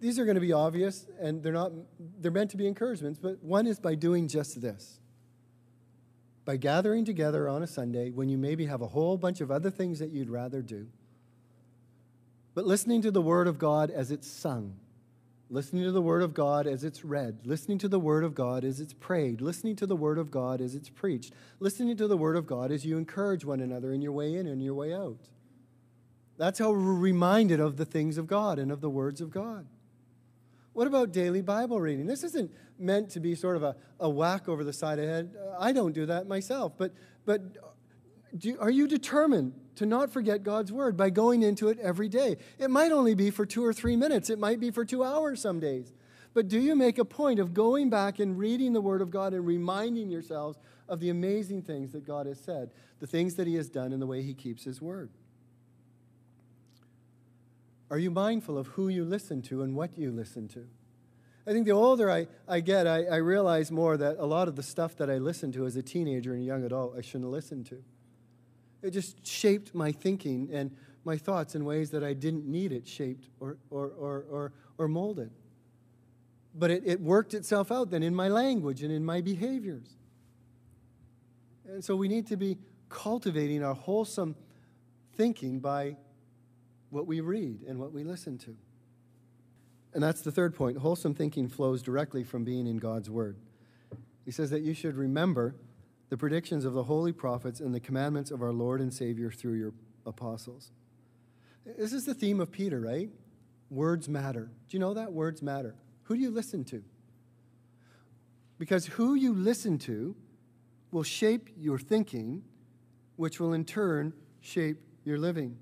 These 0.00 0.18
are 0.18 0.24
going 0.24 0.34
to 0.34 0.40
be 0.40 0.52
obvious 0.52 1.06
and 1.20 1.42
they're 1.42 1.52
not 1.52 1.72
they're 2.20 2.32
meant 2.32 2.50
to 2.50 2.56
be 2.56 2.66
encouragements, 2.66 3.20
but 3.20 3.42
one 3.42 3.66
is 3.66 3.78
by 3.78 3.94
doing 3.94 4.26
just 4.28 4.60
this. 4.60 4.98
By 6.44 6.56
gathering 6.56 7.04
together 7.04 7.48
on 7.48 7.62
a 7.62 7.68
Sunday 7.68 8.10
when 8.10 8.28
you 8.28 8.36
maybe 8.36 8.66
have 8.66 8.82
a 8.82 8.88
whole 8.88 9.16
bunch 9.16 9.40
of 9.40 9.50
other 9.50 9.70
things 9.70 10.00
that 10.00 10.10
you'd 10.10 10.28
rather 10.28 10.60
do. 10.60 10.88
But 12.54 12.66
listening 12.66 13.00
to 13.02 13.10
the 13.10 13.22
word 13.22 13.46
of 13.46 13.58
God 13.58 13.90
as 13.90 14.10
it's 14.10 14.26
sung, 14.26 14.74
listening 15.48 15.84
to 15.84 15.92
the 15.92 16.02
word 16.02 16.22
of 16.22 16.34
God 16.34 16.66
as 16.66 16.82
it's 16.82 17.04
read, 17.04 17.40
listening 17.44 17.78
to 17.78 17.88
the 17.88 18.00
word 18.00 18.24
of 18.24 18.34
God 18.34 18.64
as 18.64 18.80
it's 18.80 18.92
prayed, 18.92 19.40
listening 19.40 19.76
to 19.76 19.86
the 19.86 19.96
word 19.96 20.18
of 20.18 20.30
God 20.30 20.60
as 20.60 20.74
it's 20.74 20.90
preached, 20.90 21.32
listening 21.60 21.96
to 21.96 22.08
the 22.08 22.16
word 22.16 22.36
of 22.36 22.46
God 22.46 22.72
as 22.72 22.84
you 22.84 22.98
encourage 22.98 23.44
one 23.44 23.60
another 23.60 23.92
in 23.92 24.02
your 24.02 24.12
way 24.12 24.34
in 24.34 24.46
and 24.46 24.62
your 24.62 24.74
way 24.74 24.92
out. 24.92 25.28
That's 26.42 26.58
how 26.58 26.72
we're 26.72 26.94
reminded 26.94 27.60
of 27.60 27.76
the 27.76 27.84
things 27.84 28.18
of 28.18 28.26
God 28.26 28.58
and 28.58 28.72
of 28.72 28.80
the 28.80 28.90
words 28.90 29.20
of 29.20 29.30
God. 29.30 29.64
What 30.72 30.88
about 30.88 31.12
daily 31.12 31.40
Bible 31.40 31.80
reading? 31.80 32.06
This 32.06 32.24
isn't 32.24 32.50
meant 32.80 33.10
to 33.10 33.20
be 33.20 33.36
sort 33.36 33.54
of 33.54 33.62
a, 33.62 33.76
a 34.00 34.10
whack 34.10 34.48
over 34.48 34.64
the 34.64 34.72
side 34.72 34.98
of 34.98 35.06
the 35.06 35.12
head. 35.12 35.36
I 35.56 35.70
don't 35.70 35.92
do 35.92 36.04
that 36.06 36.26
myself. 36.26 36.72
But, 36.76 36.94
but 37.24 37.42
do, 38.36 38.58
are 38.58 38.72
you 38.72 38.88
determined 38.88 39.52
to 39.76 39.86
not 39.86 40.10
forget 40.10 40.42
God's 40.42 40.72
word 40.72 40.96
by 40.96 41.10
going 41.10 41.44
into 41.44 41.68
it 41.68 41.78
every 41.78 42.08
day? 42.08 42.38
It 42.58 42.70
might 42.70 42.90
only 42.90 43.14
be 43.14 43.30
for 43.30 43.46
two 43.46 43.64
or 43.64 43.72
three 43.72 43.94
minutes, 43.94 44.28
it 44.28 44.40
might 44.40 44.58
be 44.58 44.72
for 44.72 44.84
two 44.84 45.04
hours 45.04 45.40
some 45.40 45.60
days. 45.60 45.92
But 46.34 46.48
do 46.48 46.58
you 46.58 46.74
make 46.74 46.98
a 46.98 47.04
point 47.04 47.38
of 47.38 47.54
going 47.54 47.88
back 47.88 48.18
and 48.18 48.36
reading 48.36 48.72
the 48.72 48.80
word 48.80 49.00
of 49.00 49.12
God 49.12 49.32
and 49.32 49.46
reminding 49.46 50.10
yourselves 50.10 50.58
of 50.88 50.98
the 50.98 51.10
amazing 51.10 51.62
things 51.62 51.92
that 51.92 52.04
God 52.04 52.26
has 52.26 52.40
said, 52.40 52.72
the 52.98 53.06
things 53.06 53.36
that 53.36 53.46
He 53.46 53.54
has 53.54 53.68
done, 53.68 53.92
and 53.92 54.02
the 54.02 54.08
way 54.08 54.22
He 54.22 54.34
keeps 54.34 54.64
His 54.64 54.82
word? 54.82 55.08
Are 57.92 57.98
you 57.98 58.10
mindful 58.10 58.56
of 58.56 58.68
who 58.68 58.88
you 58.88 59.04
listen 59.04 59.42
to 59.42 59.60
and 59.60 59.74
what 59.74 59.98
you 59.98 60.10
listen 60.10 60.48
to? 60.48 60.66
I 61.46 61.52
think 61.52 61.66
the 61.66 61.72
older 61.72 62.10
I, 62.10 62.26
I 62.48 62.60
get, 62.60 62.86
I, 62.86 63.04
I 63.04 63.16
realize 63.16 63.70
more 63.70 63.98
that 63.98 64.16
a 64.18 64.24
lot 64.24 64.48
of 64.48 64.56
the 64.56 64.62
stuff 64.62 64.96
that 64.96 65.10
I 65.10 65.18
listened 65.18 65.52
to 65.54 65.66
as 65.66 65.76
a 65.76 65.82
teenager 65.82 66.32
and 66.32 66.40
a 66.40 66.44
young 66.46 66.64
adult, 66.64 66.94
I 66.96 67.02
shouldn't 67.02 67.24
have 67.24 67.32
listened 67.32 67.66
to. 67.66 67.84
It 68.80 68.92
just 68.92 69.26
shaped 69.26 69.74
my 69.74 69.92
thinking 69.92 70.48
and 70.50 70.74
my 71.04 71.18
thoughts 71.18 71.54
in 71.54 71.66
ways 71.66 71.90
that 71.90 72.02
I 72.02 72.14
didn't 72.14 72.46
need 72.46 72.72
it 72.72 72.88
shaped 72.88 73.28
or, 73.40 73.58
or, 73.68 73.88
or, 73.88 74.24
or, 74.30 74.52
or 74.78 74.88
molded. 74.88 75.30
But 76.54 76.70
it, 76.70 76.84
it 76.86 76.98
worked 76.98 77.34
itself 77.34 77.70
out 77.70 77.90
then 77.90 78.02
in 78.02 78.14
my 78.14 78.28
language 78.28 78.82
and 78.82 78.90
in 78.90 79.04
my 79.04 79.20
behaviors. 79.20 79.96
And 81.68 81.84
so 81.84 81.94
we 81.94 82.08
need 82.08 82.26
to 82.28 82.38
be 82.38 82.56
cultivating 82.88 83.62
our 83.62 83.74
wholesome 83.74 84.34
thinking 85.14 85.60
by 85.60 85.96
what 86.92 87.06
we 87.06 87.20
read 87.20 87.62
and 87.66 87.78
what 87.78 87.90
we 87.90 88.04
listen 88.04 88.36
to. 88.36 88.54
And 89.94 90.02
that's 90.02 90.20
the 90.20 90.30
third 90.30 90.54
point. 90.54 90.76
Wholesome 90.76 91.14
thinking 91.14 91.48
flows 91.48 91.82
directly 91.82 92.22
from 92.22 92.44
being 92.44 92.66
in 92.66 92.76
God's 92.76 93.08
Word. 93.08 93.38
He 94.26 94.30
says 94.30 94.50
that 94.50 94.60
you 94.60 94.74
should 94.74 94.94
remember 94.94 95.56
the 96.10 96.18
predictions 96.18 96.66
of 96.66 96.74
the 96.74 96.84
holy 96.84 97.12
prophets 97.12 97.60
and 97.60 97.74
the 97.74 97.80
commandments 97.80 98.30
of 98.30 98.42
our 98.42 98.52
Lord 98.52 98.82
and 98.82 98.92
Savior 98.92 99.30
through 99.30 99.54
your 99.54 99.72
apostles. 100.04 100.70
This 101.64 101.94
is 101.94 102.04
the 102.04 102.14
theme 102.14 102.40
of 102.40 102.52
Peter, 102.52 102.80
right? 102.80 103.08
Words 103.70 104.06
matter. 104.08 104.50
Do 104.68 104.76
you 104.76 104.78
know 104.78 104.92
that? 104.92 105.12
Words 105.12 105.40
matter. 105.40 105.74
Who 106.04 106.14
do 106.14 106.20
you 106.20 106.30
listen 106.30 106.62
to? 106.66 106.84
Because 108.58 108.84
who 108.86 109.14
you 109.14 109.32
listen 109.32 109.78
to 109.78 110.14
will 110.90 111.02
shape 111.02 111.48
your 111.56 111.78
thinking, 111.78 112.42
which 113.16 113.40
will 113.40 113.54
in 113.54 113.64
turn 113.64 114.12
shape 114.40 114.76
your 115.04 115.18
living. 115.18 115.56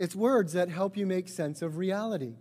It's 0.00 0.16
words 0.16 0.54
that 0.54 0.70
help 0.70 0.96
you 0.96 1.04
make 1.04 1.28
sense 1.28 1.60
of 1.60 1.76
reality. 1.76 2.32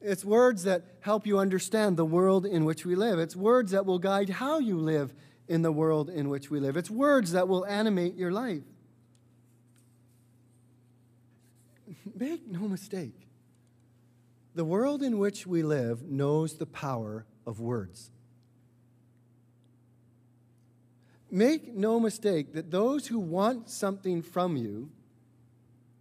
It's 0.00 0.24
words 0.24 0.62
that 0.62 0.84
help 1.00 1.26
you 1.26 1.38
understand 1.38 1.98
the 1.98 2.04
world 2.06 2.46
in 2.46 2.64
which 2.64 2.86
we 2.86 2.94
live. 2.94 3.18
It's 3.18 3.36
words 3.36 3.72
that 3.72 3.84
will 3.84 3.98
guide 3.98 4.30
how 4.30 4.58
you 4.58 4.78
live 4.78 5.12
in 5.48 5.60
the 5.60 5.70
world 5.70 6.08
in 6.08 6.30
which 6.30 6.50
we 6.50 6.60
live. 6.60 6.78
It's 6.78 6.88
words 6.88 7.32
that 7.32 7.46
will 7.46 7.66
animate 7.66 8.14
your 8.16 8.32
life. 8.32 8.62
Make 12.14 12.48
no 12.48 12.60
mistake, 12.60 13.28
the 14.54 14.64
world 14.64 15.02
in 15.02 15.18
which 15.18 15.46
we 15.46 15.62
live 15.62 16.04
knows 16.04 16.54
the 16.54 16.64
power 16.64 17.26
of 17.46 17.60
words. 17.60 18.10
Make 21.30 21.74
no 21.74 22.00
mistake 22.00 22.54
that 22.54 22.70
those 22.70 23.08
who 23.08 23.18
want 23.18 23.68
something 23.68 24.22
from 24.22 24.56
you 24.56 24.90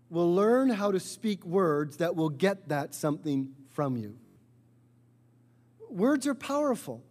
will 0.09 0.33
learn 0.33 0.69
how 0.69 0.91
to 0.91 0.99
speak 0.99 1.45
words 1.45 1.97
that 1.97 2.15
will 2.15 2.29
get 2.29 2.69
that 2.69 2.93
something 2.95 3.53
from 3.69 3.97
you. 3.97 4.17
Words 5.89 6.27
are 6.27 6.35
powerful, 6.35 7.03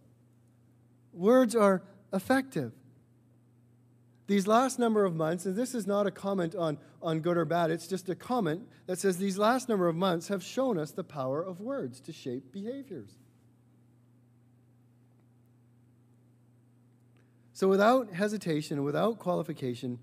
words 1.13 1.55
are 1.55 1.83
effective. 2.13 2.73
These 4.27 4.45
last 4.45 4.77
number 4.77 5.05
of 5.05 5.15
months, 5.15 5.45
and 5.45 5.55
this 5.55 5.73
is 5.73 5.87
not 5.87 6.05
a 6.05 6.11
comment 6.11 6.53
on, 6.53 6.77
on 7.01 7.21
good 7.21 7.37
or 7.37 7.45
bad, 7.45 7.71
it's 7.71 7.87
just 7.87 8.09
a 8.09 8.15
comment 8.15 8.67
that 8.85 8.99
says 8.99 9.17
these 9.17 9.37
last 9.37 9.69
number 9.69 9.87
of 9.87 9.95
months 9.95 10.27
have 10.27 10.43
shown 10.43 10.77
us 10.77 10.91
the 10.91 11.03
power 11.03 11.41
of 11.41 11.61
words 11.61 12.01
to 12.01 12.11
shape 12.11 12.51
behaviors. 12.51 13.09
So, 17.53 17.67
without 17.67 18.13
hesitation 18.13 18.83
without 18.83 19.17
qualification, 19.17 19.97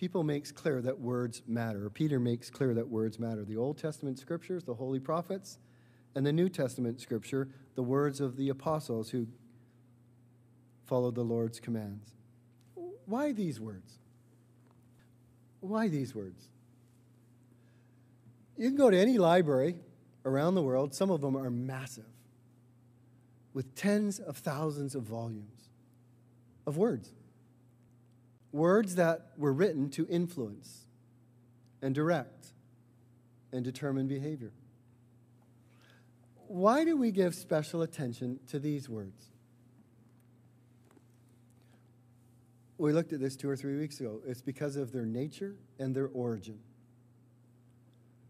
people 0.00 0.22
makes 0.24 0.50
clear 0.50 0.80
that 0.80 0.98
words 0.98 1.42
matter. 1.46 1.90
Peter 1.90 2.18
makes 2.18 2.48
clear 2.48 2.72
that 2.72 2.88
words 2.88 3.18
matter. 3.18 3.44
The 3.44 3.58
Old 3.58 3.76
Testament 3.76 4.18
scriptures, 4.18 4.64
the 4.64 4.72
holy 4.72 4.98
prophets, 4.98 5.58
and 6.14 6.24
the 6.24 6.32
New 6.32 6.48
Testament 6.48 7.02
scripture, 7.02 7.48
the 7.74 7.82
words 7.82 8.18
of 8.18 8.38
the 8.38 8.48
apostles 8.48 9.10
who 9.10 9.26
followed 10.86 11.16
the 11.16 11.22
Lord's 11.22 11.60
commands. 11.60 12.14
Why 13.04 13.32
these 13.32 13.60
words? 13.60 13.98
Why 15.60 15.88
these 15.88 16.14
words? 16.14 16.48
You 18.56 18.70
can 18.70 18.78
go 18.78 18.88
to 18.88 18.98
any 18.98 19.18
library 19.18 19.76
around 20.24 20.54
the 20.54 20.62
world, 20.62 20.94
some 20.94 21.10
of 21.10 21.20
them 21.20 21.36
are 21.36 21.50
massive, 21.50 22.08
with 23.52 23.74
tens 23.74 24.18
of 24.18 24.38
thousands 24.38 24.94
of 24.94 25.02
volumes 25.02 25.68
of 26.66 26.78
words. 26.78 27.12
Words 28.52 28.96
that 28.96 29.32
were 29.36 29.52
written 29.52 29.90
to 29.90 30.06
influence 30.08 30.86
and 31.82 31.94
direct 31.94 32.48
and 33.52 33.64
determine 33.64 34.08
behavior. 34.08 34.52
Why 36.46 36.84
do 36.84 36.96
we 36.96 37.12
give 37.12 37.34
special 37.34 37.82
attention 37.82 38.40
to 38.48 38.58
these 38.58 38.88
words? 38.88 39.26
We 42.76 42.92
looked 42.92 43.12
at 43.12 43.20
this 43.20 43.36
two 43.36 43.48
or 43.48 43.56
three 43.56 43.76
weeks 43.76 44.00
ago. 44.00 44.20
It's 44.26 44.40
because 44.40 44.76
of 44.76 44.90
their 44.90 45.04
nature 45.04 45.54
and 45.78 45.94
their 45.94 46.08
origin. 46.08 46.58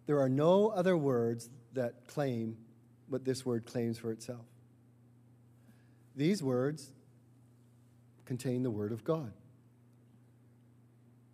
There 0.07 0.21
are 0.21 0.29
no 0.29 0.69
other 0.69 0.97
words 0.97 1.49
that 1.75 2.09
claim 2.09 2.57
what 3.09 3.25
this 3.25 3.47
word 3.47 3.65
claims 3.65 3.97
for 3.97 4.11
itself. 4.11 4.45
These 6.17 6.43
words 6.43 6.91
contain 8.25 8.63
the 8.63 8.71
Word 8.71 8.93
of 8.93 9.05
God. 9.05 9.33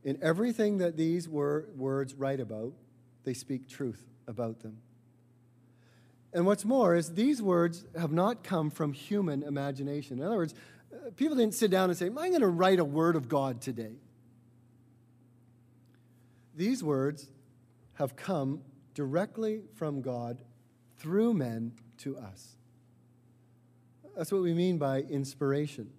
In 0.07 0.17
everything 0.23 0.79
that 0.79 0.97
these 0.97 1.29
wor- 1.29 1.67
words 1.77 2.15
write 2.15 2.39
about, 2.39 2.73
they 3.25 3.35
speak 3.35 3.69
truth 3.69 4.07
about 4.29 4.61
them. 4.61 4.79
And 6.33 6.47
what's 6.47 6.65
more 6.65 6.95
is 6.95 7.15
these 7.15 7.43
words 7.43 7.85
have 7.99 8.13
not 8.13 8.45
come 8.45 8.71
from 8.71 8.93
human 8.93 9.43
imagination. 9.43 10.21
In 10.21 10.25
other 10.25 10.37
words, 10.37 10.55
uh, 10.93 11.11
people 11.17 11.37
didn't 11.37 11.55
sit 11.55 11.73
down 11.73 11.91
and 11.91 11.99
say, 11.99 12.07
I'm 12.07 12.15
going 12.15 12.41
to 12.41 12.47
write 12.47 12.79
a 12.79 12.85
word 12.85 13.17
of 13.17 13.29
God 13.29 13.61
today. 13.61 13.97
These 16.55 16.85
words 16.85 17.27
have 17.95 18.15
come 18.15 18.61
directly 18.95 19.63
from 19.75 20.03
God 20.03 20.39
through 20.99 21.35
men 21.35 21.73
to 21.99 22.17
us. 22.17 22.55
That's 24.17 24.31
what 24.31 24.43
we 24.43 24.55
mean 24.55 24.79
by 24.79 25.01
inspiration. 25.01 25.91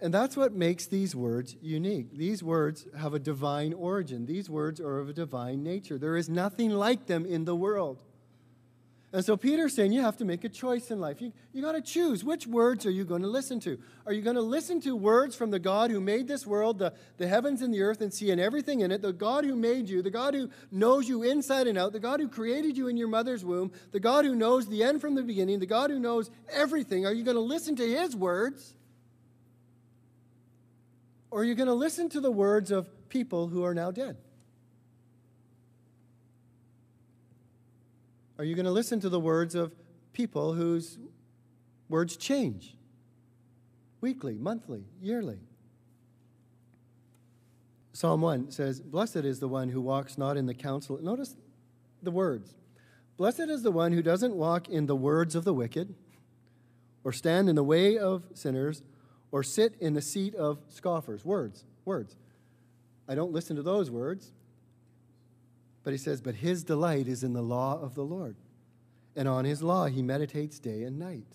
And 0.00 0.14
that's 0.14 0.36
what 0.36 0.52
makes 0.52 0.86
these 0.86 1.16
words 1.16 1.56
unique. 1.60 2.16
These 2.16 2.42
words 2.42 2.86
have 2.96 3.14
a 3.14 3.18
divine 3.18 3.74
origin. 3.74 4.26
These 4.26 4.48
words 4.48 4.80
are 4.80 4.98
of 4.98 5.08
a 5.08 5.12
divine 5.12 5.62
nature. 5.62 5.98
There 5.98 6.16
is 6.16 6.28
nothing 6.28 6.70
like 6.70 7.06
them 7.06 7.26
in 7.26 7.44
the 7.44 7.56
world. 7.56 8.02
And 9.10 9.24
so 9.24 9.38
Peter's 9.38 9.74
saying 9.74 9.92
you 9.92 10.02
have 10.02 10.18
to 10.18 10.26
make 10.26 10.44
a 10.44 10.50
choice 10.50 10.90
in 10.90 11.00
life. 11.00 11.22
You, 11.22 11.32
you 11.54 11.62
got 11.62 11.72
to 11.72 11.80
choose 11.80 12.22
which 12.22 12.46
words 12.46 12.84
are 12.84 12.90
you 12.90 13.04
going 13.04 13.22
to 13.22 13.28
listen 13.28 13.58
to? 13.60 13.78
Are 14.04 14.12
you 14.12 14.20
going 14.20 14.36
to 14.36 14.42
listen 14.42 14.82
to 14.82 14.94
words 14.94 15.34
from 15.34 15.50
the 15.50 15.58
God 15.58 15.90
who 15.90 15.98
made 15.98 16.28
this 16.28 16.46
world, 16.46 16.78
the, 16.78 16.92
the 17.16 17.26
heavens 17.26 17.62
and 17.62 17.72
the 17.72 17.80
earth 17.80 18.02
and 18.02 18.12
sea 18.12 18.30
and 18.32 18.40
everything 18.40 18.80
in 18.80 18.92
it, 18.92 19.00
the 19.00 19.14
God 19.14 19.46
who 19.46 19.56
made 19.56 19.88
you, 19.88 20.02
the 20.02 20.10
God 20.10 20.34
who 20.34 20.50
knows 20.70 21.08
you 21.08 21.22
inside 21.22 21.66
and 21.66 21.78
out, 21.78 21.92
the 21.94 22.00
God 22.00 22.20
who 22.20 22.28
created 22.28 22.76
you 22.76 22.88
in 22.88 22.98
your 22.98 23.08
mother's 23.08 23.46
womb, 23.46 23.72
the 23.92 24.00
God 24.00 24.26
who 24.26 24.34
knows 24.34 24.68
the 24.68 24.82
end 24.82 25.00
from 25.00 25.14
the 25.14 25.22
beginning, 25.22 25.58
the 25.58 25.66
God 25.66 25.88
who 25.88 25.98
knows 25.98 26.30
everything? 26.52 27.06
Are 27.06 27.12
you 27.12 27.24
going 27.24 27.34
to 27.34 27.40
listen 27.40 27.76
to 27.76 27.88
his 27.88 28.14
words? 28.14 28.74
Or 31.30 31.40
are 31.40 31.44
you 31.44 31.54
going 31.54 31.68
to 31.68 31.74
listen 31.74 32.08
to 32.10 32.20
the 32.20 32.30
words 32.30 32.70
of 32.70 32.88
people 33.08 33.48
who 33.48 33.64
are 33.64 33.74
now 33.74 33.90
dead? 33.90 34.16
Are 38.38 38.44
you 38.44 38.54
going 38.54 38.66
to 38.66 38.72
listen 38.72 39.00
to 39.00 39.08
the 39.08 39.20
words 39.20 39.54
of 39.54 39.72
people 40.12 40.54
whose 40.54 40.98
words 41.88 42.16
change 42.16 42.76
weekly, 44.00 44.38
monthly, 44.38 44.84
yearly? 45.02 45.40
Psalm 47.92 48.20
1 48.20 48.52
says, 48.52 48.80
Blessed 48.80 49.16
is 49.16 49.40
the 49.40 49.48
one 49.48 49.70
who 49.70 49.80
walks 49.80 50.16
not 50.16 50.36
in 50.36 50.46
the 50.46 50.54
counsel. 50.54 51.00
Notice 51.02 51.34
the 52.00 52.12
words. 52.12 52.54
Blessed 53.16 53.40
is 53.40 53.64
the 53.64 53.72
one 53.72 53.92
who 53.92 54.02
doesn't 54.02 54.36
walk 54.36 54.68
in 54.68 54.86
the 54.86 54.94
words 54.94 55.34
of 55.34 55.44
the 55.44 55.52
wicked, 55.52 55.96
or 57.02 57.12
stand 57.12 57.48
in 57.48 57.56
the 57.56 57.64
way 57.64 57.98
of 57.98 58.22
sinners, 58.34 58.82
or 59.30 59.42
sit 59.42 59.74
in 59.80 59.94
the 59.94 60.02
seat 60.02 60.34
of 60.34 60.58
scoffers. 60.68 61.24
Words, 61.24 61.64
words. 61.84 62.16
I 63.08 63.14
don't 63.14 63.32
listen 63.32 63.56
to 63.56 63.62
those 63.62 63.90
words. 63.90 64.32
But 65.84 65.92
he 65.92 65.98
says, 65.98 66.20
But 66.20 66.36
his 66.36 66.64
delight 66.64 67.08
is 67.08 67.24
in 67.24 67.32
the 67.32 67.42
law 67.42 67.80
of 67.80 67.94
the 67.94 68.04
Lord. 68.04 68.36
And 69.16 69.26
on 69.26 69.44
his 69.44 69.62
law 69.62 69.86
he 69.86 70.02
meditates 70.02 70.58
day 70.58 70.82
and 70.82 70.98
night. 70.98 71.26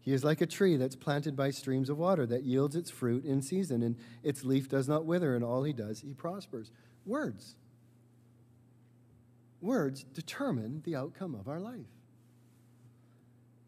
He 0.00 0.12
is 0.12 0.24
like 0.24 0.40
a 0.40 0.46
tree 0.46 0.76
that's 0.76 0.96
planted 0.96 1.36
by 1.36 1.50
streams 1.50 1.88
of 1.88 1.98
water 1.98 2.26
that 2.26 2.42
yields 2.42 2.74
its 2.74 2.90
fruit 2.90 3.24
in 3.24 3.40
season, 3.40 3.82
and 3.82 3.96
its 4.24 4.44
leaf 4.44 4.68
does 4.68 4.88
not 4.88 5.04
wither, 5.04 5.36
and 5.36 5.44
all 5.44 5.62
he 5.62 5.72
does, 5.72 6.00
he 6.00 6.12
prospers. 6.12 6.72
Words. 7.06 7.54
Words 9.60 10.02
determine 10.02 10.82
the 10.84 10.96
outcome 10.96 11.36
of 11.36 11.46
our 11.46 11.60
life. 11.60 11.86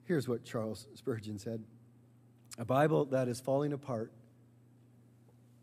Here's 0.06 0.28
what 0.28 0.44
Charles 0.44 0.88
Spurgeon 0.94 1.38
said 1.38 1.62
A 2.58 2.64
Bible 2.64 3.04
that 3.06 3.28
is 3.28 3.40
falling 3.40 3.72
apart 3.72 4.12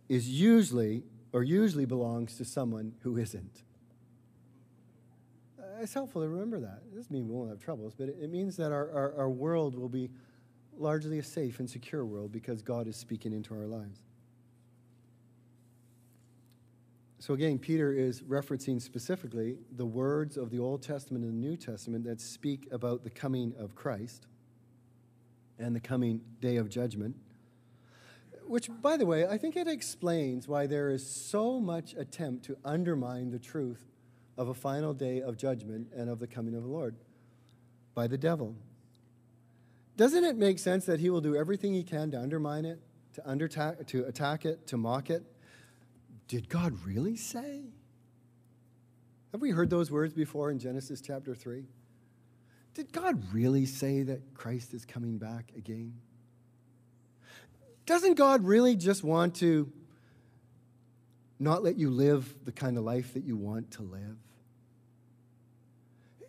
is 0.09 0.27
usually, 0.27 1.03
or 1.31 1.43
usually 1.43 1.85
belongs 1.85 2.37
to 2.37 2.45
someone 2.45 2.93
who 3.01 3.17
isn't 3.17 3.63
uh, 5.81 5.81
it's 5.81 5.93
helpful 5.93 6.21
to 6.21 6.27
remember 6.27 6.59
that. 6.59 6.81
It 6.91 6.95
doesn't 6.95 7.11
mean 7.11 7.27
we 7.27 7.35
won't 7.35 7.49
have 7.49 7.59
troubles, 7.59 7.93
but 7.97 8.09
it, 8.09 8.17
it 8.21 8.29
means 8.29 8.57
that 8.57 8.71
our, 8.71 8.89
our, 8.91 9.13
our 9.17 9.29
world 9.29 9.75
will 9.75 9.89
be 9.89 10.09
largely 10.77 11.19
a 11.19 11.23
safe 11.23 11.59
and 11.59 11.69
secure 11.69 12.05
world 12.05 12.31
because 12.31 12.61
God 12.61 12.87
is 12.87 12.95
speaking 12.95 13.33
into 13.33 13.53
our 13.53 13.67
lives. 13.67 14.01
So 17.19 17.35
again, 17.35 17.59
Peter 17.59 17.93
is 17.93 18.23
referencing 18.23 18.81
specifically 18.81 19.57
the 19.75 19.85
words 19.85 20.37
of 20.37 20.49
the 20.49 20.57
Old 20.57 20.81
Testament 20.81 21.23
and 21.23 21.33
the 21.33 21.47
New 21.47 21.55
Testament 21.55 22.03
that 22.05 22.19
speak 22.19 22.67
about 22.71 23.03
the 23.03 23.11
coming 23.11 23.53
of 23.59 23.75
Christ 23.75 24.25
and 25.61 25.75
the 25.75 25.79
coming 25.79 26.21
day 26.39 26.57
of 26.57 26.69
judgment. 26.69 27.15
Which, 28.45 28.69
by 28.81 28.97
the 28.97 29.05
way, 29.05 29.25
I 29.25 29.37
think 29.37 29.55
it 29.55 29.67
explains 29.67 30.47
why 30.47 30.67
there 30.67 30.89
is 30.89 31.05
so 31.05 31.59
much 31.59 31.93
attempt 31.93 32.45
to 32.45 32.57
undermine 32.65 33.31
the 33.31 33.39
truth 33.39 33.85
of 34.37 34.49
a 34.49 34.53
final 34.53 34.93
day 34.93 35.21
of 35.21 35.37
judgment 35.37 35.87
and 35.95 36.09
of 36.09 36.19
the 36.19 36.27
coming 36.27 36.55
of 36.55 36.63
the 36.63 36.69
Lord 36.69 36.95
by 37.93 38.07
the 38.07 38.17
devil. 38.17 38.55
Doesn't 39.97 40.23
it 40.23 40.35
make 40.35 40.59
sense 40.59 40.85
that 40.85 40.99
he 40.99 41.09
will 41.09 41.21
do 41.21 41.35
everything 41.35 41.73
he 41.73 41.83
can 41.83 42.11
to 42.11 42.19
undermine 42.19 42.65
it, 42.65 42.79
to, 43.13 43.21
underta- 43.21 43.85
to 43.87 44.05
attack 44.05 44.45
it, 44.45 44.67
to 44.67 44.77
mock 44.77 45.09
it? 45.09 45.23
Did 46.27 46.49
God 46.49 46.73
really 46.85 47.17
say? 47.17 47.65
Have 49.31 49.41
we 49.41 49.51
heard 49.51 49.69
those 49.69 49.91
words 49.91 50.13
before 50.13 50.49
in 50.49 50.59
Genesis 50.59 51.01
chapter 51.01 51.35
3? 51.35 51.65
Did 52.73 52.91
God 52.91 53.21
really 53.33 53.65
say 53.65 54.03
that 54.03 54.33
Christ 54.33 54.73
is 54.73 54.85
coming 54.85 55.17
back 55.17 55.51
again? 55.57 55.93
Doesn't 57.85 58.15
God 58.15 58.43
really 58.45 58.75
just 58.75 59.03
want 59.03 59.35
to 59.35 59.71
not 61.41 61.63
let 61.63 61.75
you 61.75 61.89
live 61.89 62.35
the 62.45 62.51
kind 62.51 62.77
of 62.77 62.83
life 62.83 63.15
that 63.15 63.23
you 63.23 63.35
want 63.35 63.71
to 63.71 63.81
live. 63.81 64.17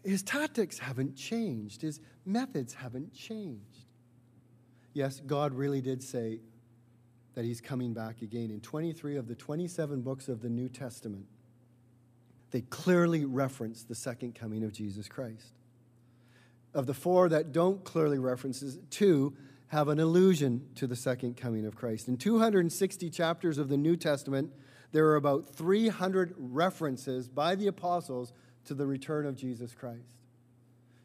His 0.02 0.22
tactics 0.22 0.78
haven't 0.78 1.16
changed, 1.16 1.82
his 1.82 2.00
methods 2.24 2.72
haven't 2.72 3.12
changed. 3.12 3.84
Yes, 4.94 5.20
God 5.20 5.52
really 5.52 5.82
did 5.82 6.02
say 6.02 6.40
that 7.34 7.44
he's 7.44 7.60
coming 7.60 7.92
back 7.92 8.22
again. 8.22 8.50
In 8.50 8.60
23 8.60 9.16
of 9.16 9.28
the 9.28 9.34
27 9.34 10.00
books 10.00 10.28
of 10.28 10.40
the 10.40 10.48
New 10.48 10.68
Testament, 10.68 11.26
they 12.50 12.62
clearly 12.62 13.26
reference 13.26 13.84
the 13.84 13.94
second 13.94 14.34
coming 14.34 14.64
of 14.64 14.72
Jesus 14.72 15.08
Christ. 15.08 15.52
Of 16.74 16.86
the 16.86 16.94
four 16.94 17.28
that 17.28 17.52
don't 17.52 17.84
clearly 17.84 18.18
reference, 18.18 18.78
two 18.90 19.36
have 19.68 19.88
an 19.88 20.00
allusion 20.00 20.68
to 20.74 20.86
the 20.86 20.96
second 20.96 21.36
coming 21.36 21.66
of 21.66 21.76
Christ. 21.76 22.08
In 22.08 22.16
260 22.16 23.10
chapters 23.10 23.58
of 23.58 23.68
the 23.68 23.76
New 23.76 23.96
Testament, 23.96 24.52
there 24.92 25.06
are 25.06 25.16
about 25.16 25.54
300 25.54 26.34
references 26.36 27.28
by 27.28 27.54
the 27.54 27.66
apostles 27.66 28.32
to 28.66 28.74
the 28.74 28.86
return 28.86 29.26
of 29.26 29.36
Jesus 29.36 29.74
Christ. 29.74 30.16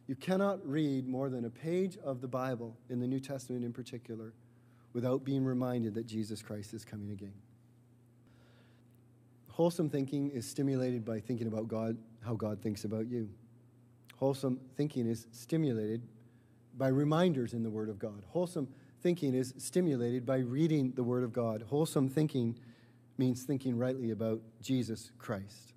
You 0.08 0.16
cannot 0.16 0.66
read 0.66 1.08
more 1.08 1.30
than 1.30 1.46
a 1.46 1.50
page 1.50 1.98
of 2.04 2.22
the 2.22 2.28
Bible, 2.28 2.78
in 2.90 3.00
the 3.00 3.08
New 3.08 3.20
Testament 3.20 3.66
in 3.66 3.74
particular, 3.74 4.34
without 4.94 5.24
being 5.24 5.44
reminded 5.44 5.94
that 5.96 6.08
Jesus 6.08 6.42
Christ 6.42 6.74
is 6.74 6.86
coming 6.86 7.12
again. 7.12 7.34
Wholesome 9.50 9.90
thinking 9.90 10.30
is 10.30 10.48
stimulated 10.48 11.04
by 11.04 11.20
thinking 11.20 11.48
about 11.48 11.68
God, 11.68 11.98
how 12.24 12.36
God 12.36 12.62
thinks 12.62 12.84
about 12.86 13.08
you. 13.08 13.30
Wholesome 14.18 14.60
thinking 14.76 15.08
is 15.08 15.28
stimulated 15.32 16.02
by 16.78 16.90
reminders 16.90 17.54
in 17.54 17.64
the 17.64 17.70
Word 17.70 17.90
of 17.90 17.98
God. 17.98 18.24
Wholesome 18.30 18.68
thinking 19.02 19.34
is 19.34 19.54
stimulated 19.58 20.26
by 20.26 20.38
reading 20.38 20.92
the 20.96 21.04
Word 21.04 21.24
of 21.24 21.34
God. 21.34 21.64
Wholesome 21.64 22.10
thinking 22.10 22.58
means 23.18 23.44
thinking 23.44 23.78
rightly 23.78 24.12
about 24.12 24.42
Jesus 24.62 25.12
Christ. 25.18 25.74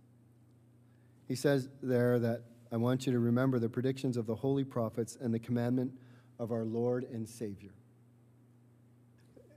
He 1.29 1.35
says 1.35 1.69
there 1.83 2.19
that 2.19 2.43
I 2.73 2.77
want 2.77 3.07
you 3.07 3.13
to 3.13 3.19
remember 3.19 3.59
the 3.59 3.69
predictions 3.69 4.17
of 4.17 4.27
the 4.27 4.35
holy 4.35 4.65
prophets 4.65 5.17
and 5.21 5.33
the 5.33 5.39
commandment 5.39 5.93
of 6.39 6.51
our 6.51 6.65
Lord 6.65 7.05
and 7.05 7.29
Savior. 7.29 7.73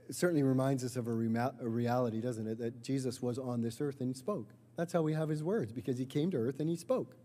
It 0.08 0.14
certainly 0.14 0.42
reminds 0.42 0.84
us 0.84 0.96
of 0.96 1.08
a, 1.08 1.12
a 1.12 1.68
reality, 1.68 2.20
doesn't 2.20 2.46
it, 2.46 2.58
that 2.58 2.82
Jesus 2.82 3.22
was 3.22 3.38
on 3.38 3.62
this 3.62 3.80
earth 3.80 4.00
and 4.00 4.14
spoke. 4.14 4.50
That's 4.76 4.92
how 4.92 5.02
we 5.02 5.14
have 5.14 5.28
his 5.28 5.42
words, 5.42 5.72
because 5.72 5.96
he 5.98 6.04
came 6.04 6.30
to 6.32 6.36
earth 6.36 6.60
and 6.60 6.68
he 6.68 6.76
spoke. 6.76 7.16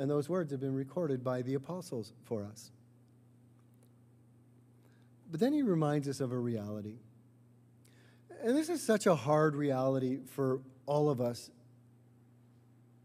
And 0.00 0.10
those 0.10 0.28
words 0.28 0.50
have 0.50 0.60
been 0.60 0.74
recorded 0.74 1.22
by 1.22 1.42
the 1.42 1.54
apostles 1.54 2.12
for 2.24 2.44
us. 2.44 2.72
But 5.30 5.38
then 5.38 5.52
he 5.52 5.62
reminds 5.62 6.08
us 6.08 6.20
of 6.20 6.32
a 6.32 6.38
reality 6.38 6.96
and 8.42 8.56
this 8.56 8.68
is 8.68 8.82
such 8.82 9.06
a 9.06 9.14
hard 9.14 9.54
reality 9.54 10.18
for 10.24 10.60
all 10.86 11.10
of 11.10 11.20
us 11.20 11.50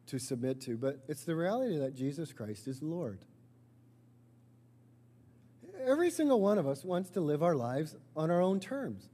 to 0.08 0.20
submit 0.20 0.62
to, 0.62 0.78
but 0.78 1.00
it's 1.08 1.24
the 1.24 1.36
reality 1.36 1.78
that 1.78 1.96
Jesus 1.96 2.32
Christ 2.32 2.68
is 2.68 2.82
Lord. 2.82 3.20
Every 5.86 6.10
single 6.10 6.40
one 6.40 6.58
of 6.58 6.68
us 6.68 6.84
wants 6.84 7.10
to 7.12 7.22
live 7.22 7.44
our 7.44 7.56
lives 7.56 7.96
on 8.16 8.32
our 8.32 8.42
own 8.42 8.60
terms. 8.60 9.10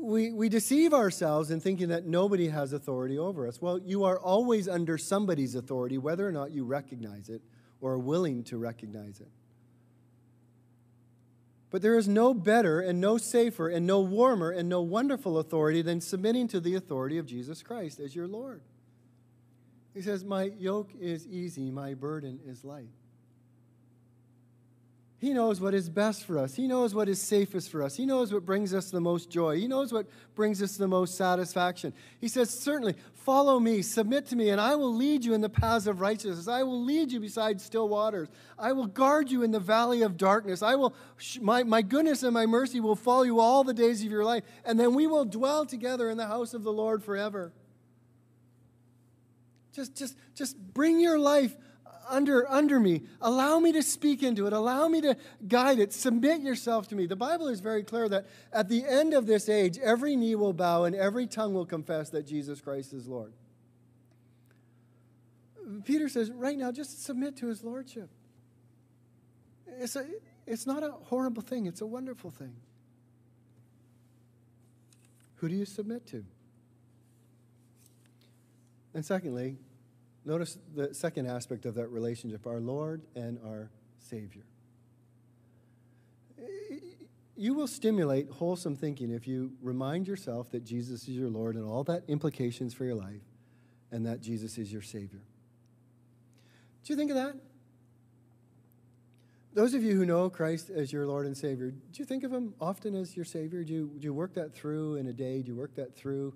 We, 0.00 0.32
we 0.32 0.48
deceive 0.48 0.94
ourselves 0.94 1.50
in 1.50 1.60
thinking 1.60 1.88
that 1.88 2.06
nobody 2.06 2.48
has 2.48 2.72
authority 2.72 3.18
over 3.18 3.46
us. 3.46 3.60
Well, 3.60 3.78
you 3.78 4.04
are 4.04 4.18
always 4.18 4.66
under 4.66 4.96
somebody's 4.96 5.54
authority, 5.54 5.98
whether 5.98 6.26
or 6.26 6.32
not 6.32 6.52
you 6.52 6.64
recognize 6.64 7.28
it 7.28 7.42
or 7.80 7.92
are 7.92 7.98
willing 7.98 8.42
to 8.44 8.56
recognize 8.56 9.20
it. 9.20 9.28
But 11.70 11.82
there 11.82 11.96
is 11.96 12.08
no 12.08 12.34
better 12.34 12.80
and 12.80 13.00
no 13.00 13.16
safer 13.16 13.68
and 13.68 13.86
no 13.86 14.00
warmer 14.00 14.50
and 14.50 14.68
no 14.68 14.80
wonderful 14.80 15.38
authority 15.38 15.82
than 15.82 16.00
submitting 16.00 16.48
to 16.48 16.60
the 16.60 16.74
authority 16.74 17.18
of 17.18 17.26
Jesus 17.26 17.62
Christ 17.62 18.00
as 18.00 18.16
your 18.16 18.26
Lord. 18.26 18.62
He 19.94 20.02
says, 20.02 20.24
My 20.24 20.44
yoke 20.58 20.90
is 21.00 21.26
easy, 21.28 21.70
my 21.70 21.94
burden 21.94 22.40
is 22.44 22.64
light. 22.64 22.88
He 25.20 25.34
knows 25.34 25.60
what 25.60 25.74
is 25.74 25.90
best 25.90 26.24
for 26.24 26.38
us. 26.38 26.54
He 26.54 26.66
knows 26.66 26.94
what 26.94 27.06
is 27.06 27.20
safest 27.20 27.70
for 27.70 27.82
us. 27.82 27.94
He 27.94 28.06
knows 28.06 28.32
what 28.32 28.46
brings 28.46 28.72
us 28.72 28.90
the 28.90 29.02
most 29.02 29.28
joy. 29.28 29.58
He 29.58 29.68
knows 29.68 29.92
what 29.92 30.06
brings 30.34 30.62
us 30.62 30.78
the 30.78 30.88
most 30.88 31.14
satisfaction. 31.14 31.92
He 32.22 32.26
says, 32.26 32.48
Certainly, 32.48 32.94
follow 33.12 33.60
me, 33.60 33.82
submit 33.82 34.24
to 34.28 34.36
me, 34.36 34.48
and 34.48 34.58
I 34.58 34.76
will 34.76 34.94
lead 34.94 35.22
you 35.22 35.34
in 35.34 35.42
the 35.42 35.50
paths 35.50 35.86
of 35.86 36.00
righteousness. 36.00 36.48
I 36.48 36.62
will 36.62 36.82
lead 36.82 37.12
you 37.12 37.20
beside 37.20 37.60
still 37.60 37.86
waters. 37.86 38.28
I 38.58 38.72
will 38.72 38.86
guard 38.86 39.30
you 39.30 39.42
in 39.42 39.50
the 39.50 39.60
valley 39.60 40.00
of 40.00 40.16
darkness. 40.16 40.62
I 40.62 40.76
will, 40.76 40.94
my, 41.38 41.64
my 41.64 41.82
goodness 41.82 42.22
and 42.22 42.32
my 42.32 42.46
mercy 42.46 42.80
will 42.80 42.96
follow 42.96 43.24
you 43.24 43.40
all 43.40 43.62
the 43.62 43.74
days 43.74 44.02
of 44.02 44.10
your 44.10 44.24
life, 44.24 44.44
and 44.64 44.80
then 44.80 44.94
we 44.94 45.06
will 45.06 45.26
dwell 45.26 45.66
together 45.66 46.08
in 46.08 46.16
the 46.16 46.28
house 46.28 46.54
of 46.54 46.64
the 46.64 46.72
Lord 46.72 47.04
forever. 47.04 47.52
Just, 49.72 49.96
just, 49.96 50.16
just 50.34 50.56
bring 50.74 51.00
your 51.00 51.18
life 51.18 51.56
under, 52.08 52.50
under 52.50 52.80
me. 52.80 53.02
Allow 53.20 53.60
me 53.60 53.72
to 53.72 53.82
speak 53.82 54.22
into 54.22 54.46
it. 54.46 54.52
Allow 54.52 54.88
me 54.88 55.00
to 55.00 55.16
guide 55.46 55.78
it. 55.78 55.92
Submit 55.92 56.40
yourself 56.40 56.88
to 56.88 56.96
me. 56.96 57.06
The 57.06 57.16
Bible 57.16 57.48
is 57.48 57.60
very 57.60 57.82
clear 57.82 58.08
that 58.08 58.26
at 58.52 58.68
the 58.68 58.84
end 58.84 59.14
of 59.14 59.26
this 59.26 59.48
age, 59.48 59.78
every 59.78 60.16
knee 60.16 60.34
will 60.34 60.52
bow 60.52 60.84
and 60.84 60.94
every 60.94 61.26
tongue 61.26 61.54
will 61.54 61.66
confess 61.66 62.10
that 62.10 62.26
Jesus 62.26 62.60
Christ 62.60 62.92
is 62.92 63.06
Lord. 63.06 63.32
Peter 65.84 66.08
says, 66.08 66.30
right 66.30 66.58
now, 66.58 66.72
just 66.72 67.04
submit 67.04 67.36
to 67.36 67.46
his 67.46 67.62
lordship. 67.62 68.10
It's, 69.78 69.94
a, 69.94 70.04
it's 70.46 70.66
not 70.66 70.82
a 70.82 70.90
horrible 70.90 71.42
thing, 71.42 71.66
it's 71.66 71.80
a 71.80 71.86
wonderful 71.86 72.30
thing. 72.30 72.54
Who 75.36 75.48
do 75.48 75.54
you 75.54 75.64
submit 75.64 76.06
to? 76.08 76.24
And 78.94 79.04
secondly, 79.04 79.56
Notice 80.24 80.58
the 80.74 80.92
second 80.94 81.26
aspect 81.26 81.64
of 81.64 81.74
that 81.74 81.88
relationship 81.88 82.46
our 82.46 82.60
Lord 82.60 83.02
and 83.14 83.38
our 83.44 83.70
Savior. 83.98 84.44
You 87.36 87.54
will 87.54 87.66
stimulate 87.66 88.28
wholesome 88.28 88.76
thinking 88.76 89.10
if 89.10 89.26
you 89.26 89.52
remind 89.62 90.06
yourself 90.06 90.50
that 90.50 90.62
Jesus 90.62 91.02
is 91.02 91.08
your 91.08 91.30
Lord 91.30 91.56
and 91.56 91.64
all 91.64 91.84
that 91.84 92.02
implications 92.06 92.74
for 92.74 92.84
your 92.84 92.94
life, 92.94 93.22
and 93.90 94.04
that 94.04 94.20
Jesus 94.20 94.58
is 94.58 94.70
your 94.70 94.82
Savior. 94.82 95.22
Do 96.84 96.92
you 96.92 96.96
think 96.96 97.10
of 97.10 97.16
that? 97.16 97.34
Those 99.54 99.72
of 99.72 99.82
you 99.82 99.96
who 99.96 100.04
know 100.04 100.28
Christ 100.28 100.68
as 100.68 100.92
your 100.92 101.06
Lord 101.06 101.24
and 101.24 101.36
Savior, 101.36 101.70
do 101.70 101.78
you 101.94 102.04
think 102.04 102.24
of 102.24 102.32
Him 102.32 102.54
often 102.60 102.94
as 102.94 103.16
your 103.16 103.24
Savior? 103.24 103.64
Do 103.64 103.72
you, 103.72 103.90
do 103.98 104.04
you 104.04 104.12
work 104.12 104.34
that 104.34 104.54
through 104.54 104.96
in 104.96 105.06
a 105.06 105.12
day? 105.12 105.40
Do 105.40 105.48
you 105.48 105.56
work 105.56 105.74
that 105.76 105.96
through 105.96 106.34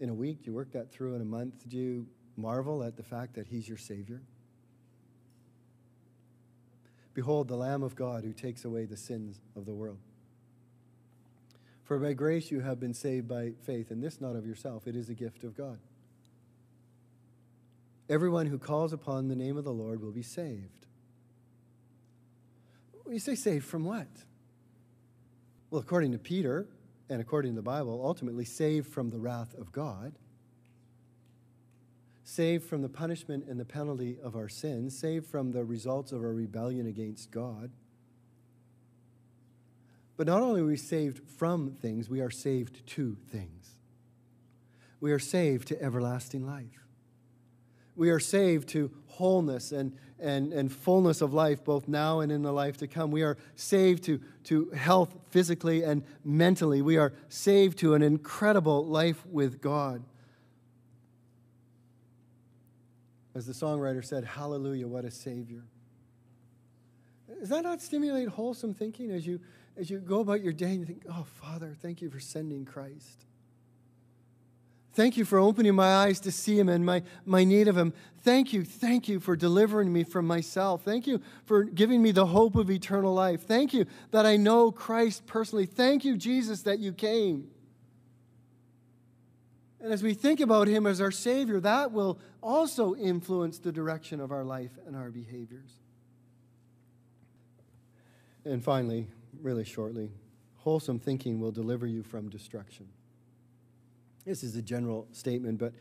in 0.00 0.08
a 0.08 0.14
week? 0.14 0.46
You 0.46 0.52
work 0.52 0.72
that 0.72 0.92
through 0.92 1.14
in 1.14 1.22
a 1.22 1.26
month? 1.26 1.68
Do 1.68 1.76
you 1.76 2.06
marvel 2.36 2.82
at 2.82 2.96
the 2.96 3.02
fact 3.02 3.34
that 3.34 3.46
he's 3.46 3.68
your 3.68 3.78
Savior? 3.78 4.22
Behold, 7.14 7.48
the 7.48 7.56
Lamb 7.56 7.82
of 7.82 7.96
God 7.96 8.22
who 8.22 8.32
takes 8.32 8.64
away 8.64 8.84
the 8.84 8.96
sins 8.96 9.40
of 9.56 9.66
the 9.66 9.74
world. 9.74 9.98
For 11.82 11.98
by 11.98 12.12
grace 12.12 12.50
you 12.50 12.60
have 12.60 12.78
been 12.78 12.94
saved 12.94 13.26
by 13.26 13.52
faith, 13.64 13.90
and 13.90 14.02
this 14.02 14.20
not 14.20 14.36
of 14.36 14.46
yourself, 14.46 14.86
it 14.86 14.94
is 14.94 15.08
a 15.08 15.14
gift 15.14 15.42
of 15.42 15.56
God. 15.56 15.78
Everyone 18.08 18.46
who 18.46 18.58
calls 18.58 18.92
upon 18.92 19.28
the 19.28 19.34
name 19.34 19.56
of 19.56 19.64
the 19.64 19.72
Lord 19.72 20.00
will 20.00 20.12
be 20.12 20.22
saved. 20.22 20.86
You 23.10 23.18
say 23.18 23.34
saved 23.34 23.64
from 23.64 23.84
what? 23.84 24.06
Well, 25.70 25.80
according 25.80 26.12
to 26.12 26.18
Peter 26.18 26.66
and 27.08 27.20
according 27.20 27.52
to 27.52 27.56
the 27.56 27.62
Bible, 27.62 28.02
ultimately 28.04 28.44
saved 28.44 28.86
from 28.92 29.10
the 29.10 29.18
wrath 29.18 29.54
of 29.54 29.72
God 29.72 30.14
saved 32.28 32.62
from 32.64 32.82
the 32.82 32.88
punishment 32.90 33.46
and 33.48 33.58
the 33.58 33.64
penalty 33.64 34.18
of 34.22 34.36
our 34.36 34.50
sins, 34.50 34.96
saved 34.96 35.26
from 35.26 35.50
the 35.50 35.64
results 35.64 36.12
of 36.12 36.22
our 36.22 36.34
rebellion 36.34 36.86
against 36.86 37.30
God. 37.30 37.70
But 40.18 40.26
not 40.26 40.42
only 40.42 40.60
are 40.60 40.66
we 40.66 40.76
saved 40.76 41.22
from 41.38 41.70
things, 41.70 42.10
we 42.10 42.20
are 42.20 42.30
saved 42.30 42.86
to 42.88 43.16
things. 43.30 43.70
We 45.00 45.10
are 45.12 45.18
saved 45.18 45.68
to 45.68 45.82
everlasting 45.82 46.46
life. 46.46 46.87
We 47.98 48.10
are 48.10 48.20
saved 48.20 48.68
to 48.70 48.92
wholeness 49.08 49.72
and, 49.72 49.92
and, 50.20 50.52
and 50.52 50.70
fullness 50.70 51.20
of 51.20 51.34
life, 51.34 51.64
both 51.64 51.88
now 51.88 52.20
and 52.20 52.30
in 52.30 52.42
the 52.42 52.52
life 52.52 52.76
to 52.76 52.86
come. 52.86 53.10
We 53.10 53.24
are 53.24 53.36
saved 53.56 54.04
to, 54.04 54.20
to 54.44 54.70
health 54.70 55.16
physically 55.30 55.82
and 55.82 56.04
mentally. 56.24 56.80
We 56.80 56.96
are 56.96 57.12
saved 57.28 57.78
to 57.78 57.94
an 57.94 58.02
incredible 58.02 58.86
life 58.86 59.26
with 59.26 59.60
God. 59.60 60.04
As 63.34 63.46
the 63.46 63.52
songwriter 63.52 64.04
said, 64.04 64.24
Hallelujah, 64.24 64.86
what 64.86 65.04
a 65.04 65.10
Savior. 65.10 65.64
Does 67.40 67.48
that 67.48 67.64
not 67.64 67.82
stimulate 67.82 68.28
wholesome 68.28 68.74
thinking 68.74 69.10
as 69.10 69.26
you, 69.26 69.40
as 69.76 69.90
you 69.90 69.98
go 69.98 70.20
about 70.20 70.40
your 70.40 70.52
day 70.52 70.70
and 70.70 70.78
you 70.78 70.86
think, 70.86 71.02
oh, 71.10 71.26
Father, 71.40 71.74
thank 71.82 72.00
you 72.00 72.10
for 72.10 72.20
sending 72.20 72.64
Christ? 72.64 73.24
Thank 74.98 75.16
you 75.16 75.24
for 75.24 75.38
opening 75.38 75.76
my 75.76 75.94
eyes 75.94 76.18
to 76.18 76.32
see 76.32 76.58
him 76.58 76.68
and 76.68 76.84
my, 76.84 77.04
my 77.24 77.44
need 77.44 77.68
of 77.68 77.78
him. 77.78 77.92
Thank 78.22 78.52
you, 78.52 78.64
thank 78.64 79.06
you 79.06 79.20
for 79.20 79.36
delivering 79.36 79.92
me 79.92 80.02
from 80.02 80.26
myself. 80.26 80.82
Thank 80.82 81.06
you 81.06 81.20
for 81.44 81.62
giving 81.62 82.02
me 82.02 82.10
the 82.10 82.26
hope 82.26 82.56
of 82.56 82.68
eternal 82.68 83.14
life. 83.14 83.42
Thank 83.42 83.72
you 83.72 83.86
that 84.10 84.26
I 84.26 84.36
know 84.36 84.72
Christ 84.72 85.24
personally. 85.24 85.66
Thank 85.66 86.04
you, 86.04 86.16
Jesus, 86.16 86.62
that 86.62 86.80
you 86.80 86.92
came. 86.92 87.46
And 89.80 89.92
as 89.92 90.02
we 90.02 90.14
think 90.14 90.40
about 90.40 90.66
Him 90.66 90.84
as 90.84 91.00
our 91.00 91.12
Savior, 91.12 91.60
that 91.60 91.92
will 91.92 92.18
also 92.42 92.96
influence 92.96 93.60
the 93.60 93.70
direction 93.70 94.18
of 94.18 94.32
our 94.32 94.42
life 94.42 94.72
and 94.84 94.96
our 94.96 95.12
behaviors. 95.12 95.70
And 98.44 98.64
finally, 98.64 99.06
really 99.40 99.64
shortly, 99.64 100.10
wholesome 100.56 100.98
thinking 100.98 101.38
will 101.38 101.52
deliver 101.52 101.86
you 101.86 102.02
from 102.02 102.28
destruction. 102.28 102.88
This 104.28 104.44
is 104.44 104.56
a 104.56 104.62
general 104.62 105.08
statement, 105.12 105.58
but 105.58 105.72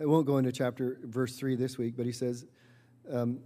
I 0.00 0.06
won't 0.06 0.24
go 0.24 0.38
into 0.38 0.52
chapter 0.52 1.00
verse 1.02 1.34
3 1.34 1.56
this 1.56 1.78
week, 1.78 1.94
but 1.96 2.06
he 2.06 2.12
says, 2.12 2.46
um, 3.12 3.40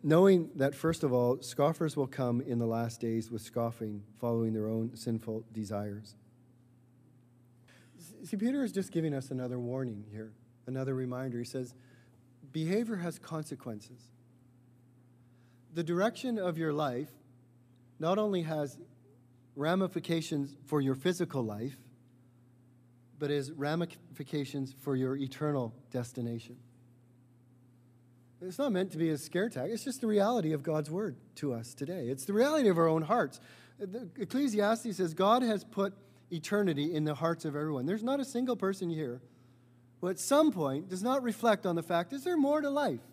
knowing 0.00 0.48
that, 0.54 0.76
first 0.76 1.02
of 1.02 1.12
all, 1.12 1.42
scoffers 1.42 1.96
will 1.96 2.06
come 2.06 2.40
in 2.40 2.60
the 2.60 2.66
last 2.66 3.00
days 3.00 3.32
with 3.32 3.42
scoffing, 3.42 4.04
following 4.20 4.52
their 4.52 4.68
own 4.68 4.94
sinful 4.94 5.42
desires. 5.52 6.14
See, 8.22 8.36
Peter 8.36 8.62
is 8.62 8.70
just 8.70 8.92
giving 8.92 9.12
us 9.12 9.32
another 9.32 9.58
warning 9.58 10.04
here, 10.12 10.30
another 10.68 10.94
reminder. 10.94 11.40
He 11.40 11.44
says, 11.44 11.74
behavior 12.52 12.96
has 12.96 13.18
consequences. 13.18 14.02
The 15.74 15.82
direction 15.82 16.38
of 16.38 16.58
your 16.58 16.72
life 16.72 17.10
not 17.98 18.18
only 18.18 18.42
has 18.42 18.78
ramifications 19.56 20.54
for 20.64 20.80
your 20.80 20.94
physical 20.94 21.42
life, 21.42 21.76
but 23.22 23.30
has 23.30 23.52
ramifications 23.52 24.74
for 24.80 24.96
your 24.96 25.14
eternal 25.14 25.72
destination. 25.92 26.56
It's 28.40 28.58
not 28.58 28.72
meant 28.72 28.90
to 28.90 28.98
be 28.98 29.10
a 29.10 29.16
scare 29.16 29.48
tag. 29.48 29.70
It's 29.70 29.84
just 29.84 30.00
the 30.00 30.08
reality 30.08 30.52
of 30.52 30.64
God's 30.64 30.90
word 30.90 31.14
to 31.36 31.54
us 31.54 31.72
today. 31.72 32.08
It's 32.08 32.24
the 32.24 32.32
reality 32.32 32.68
of 32.68 32.78
our 32.78 32.88
own 32.88 33.02
hearts. 33.02 33.38
Ecclesiastes 34.18 34.96
says 34.96 35.14
God 35.14 35.44
has 35.44 35.62
put 35.62 35.94
eternity 36.32 36.92
in 36.92 37.04
the 37.04 37.14
hearts 37.14 37.44
of 37.44 37.54
everyone. 37.54 37.86
There's 37.86 38.02
not 38.02 38.18
a 38.18 38.24
single 38.24 38.56
person 38.56 38.90
here 38.90 39.22
who 40.00 40.08
at 40.08 40.18
some 40.18 40.50
point 40.50 40.88
does 40.88 41.04
not 41.04 41.22
reflect 41.22 41.64
on 41.64 41.76
the 41.76 41.82
fact 41.84 42.12
is 42.12 42.24
there 42.24 42.36
more 42.36 42.60
to 42.60 42.70
life? 42.70 43.06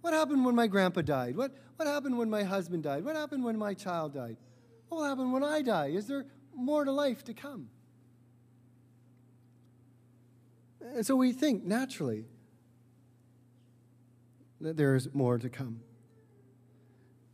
What 0.00 0.14
happened 0.14 0.44
when 0.44 0.56
my 0.56 0.66
grandpa 0.66 1.02
died? 1.02 1.36
What, 1.36 1.52
what 1.76 1.86
happened 1.86 2.18
when 2.18 2.28
my 2.28 2.42
husband 2.42 2.82
died? 2.82 3.04
What 3.04 3.14
happened 3.14 3.44
when 3.44 3.56
my 3.56 3.72
child 3.72 4.14
died? 4.14 4.36
What 4.88 4.98
will 4.98 5.06
happen 5.06 5.30
when 5.30 5.44
I 5.44 5.62
die? 5.62 5.90
Is 5.90 6.08
there 6.08 6.26
more 6.56 6.84
to 6.84 6.90
life 6.90 7.22
to 7.26 7.34
come? 7.34 7.68
And 10.94 11.04
so 11.04 11.16
we 11.16 11.32
think 11.32 11.64
naturally 11.64 12.24
that 14.60 14.76
there 14.76 14.94
is 14.94 15.12
more 15.12 15.38
to 15.38 15.48
come. 15.48 15.80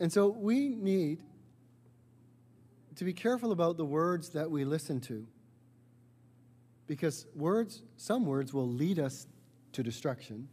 And 0.00 0.12
so 0.12 0.28
we 0.28 0.70
need 0.70 1.20
to 2.96 3.04
be 3.04 3.12
careful 3.12 3.52
about 3.52 3.76
the 3.76 3.84
words 3.84 4.30
that 4.30 4.50
we 4.50 4.64
listen 4.64 5.00
to. 5.02 5.26
Because 6.86 7.26
words, 7.34 7.82
some 7.96 8.26
words 8.26 8.52
will 8.52 8.68
lead 8.68 8.98
us 8.98 9.26
to 9.72 9.82
destruction, 9.82 10.48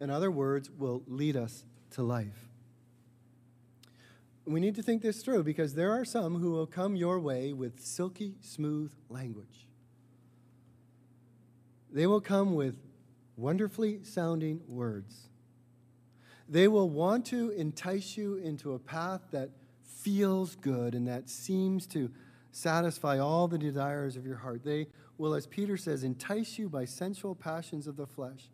and 0.00 0.10
other 0.10 0.30
words 0.30 0.70
will 0.70 1.02
lead 1.06 1.36
us 1.36 1.64
to 1.90 2.02
life. 2.02 2.48
We 4.44 4.60
need 4.60 4.76
to 4.76 4.82
think 4.82 5.02
this 5.02 5.22
through 5.22 5.42
because 5.42 5.74
there 5.74 5.90
are 5.90 6.04
some 6.04 6.36
who 6.36 6.52
will 6.52 6.66
come 6.66 6.94
your 6.94 7.18
way 7.18 7.52
with 7.52 7.80
silky 7.80 8.34
smooth 8.42 8.92
language. 9.08 9.65
They 11.92 12.06
will 12.06 12.20
come 12.20 12.54
with 12.54 12.76
wonderfully 13.36 14.00
sounding 14.02 14.60
words. 14.66 15.28
They 16.48 16.68
will 16.68 16.88
want 16.88 17.26
to 17.26 17.50
entice 17.50 18.16
you 18.16 18.36
into 18.36 18.74
a 18.74 18.78
path 18.78 19.22
that 19.32 19.50
feels 19.84 20.54
good 20.56 20.94
and 20.94 21.08
that 21.08 21.28
seems 21.28 21.86
to 21.88 22.10
satisfy 22.52 23.18
all 23.18 23.48
the 23.48 23.58
desires 23.58 24.16
of 24.16 24.24
your 24.24 24.36
heart. 24.36 24.64
They 24.64 24.86
will, 25.18 25.34
as 25.34 25.46
Peter 25.46 25.76
says, 25.76 26.04
entice 26.04 26.58
you 26.58 26.68
by 26.68 26.84
sensual 26.84 27.34
passions 27.34 27.86
of 27.86 27.96
the 27.96 28.06
flesh. 28.06 28.48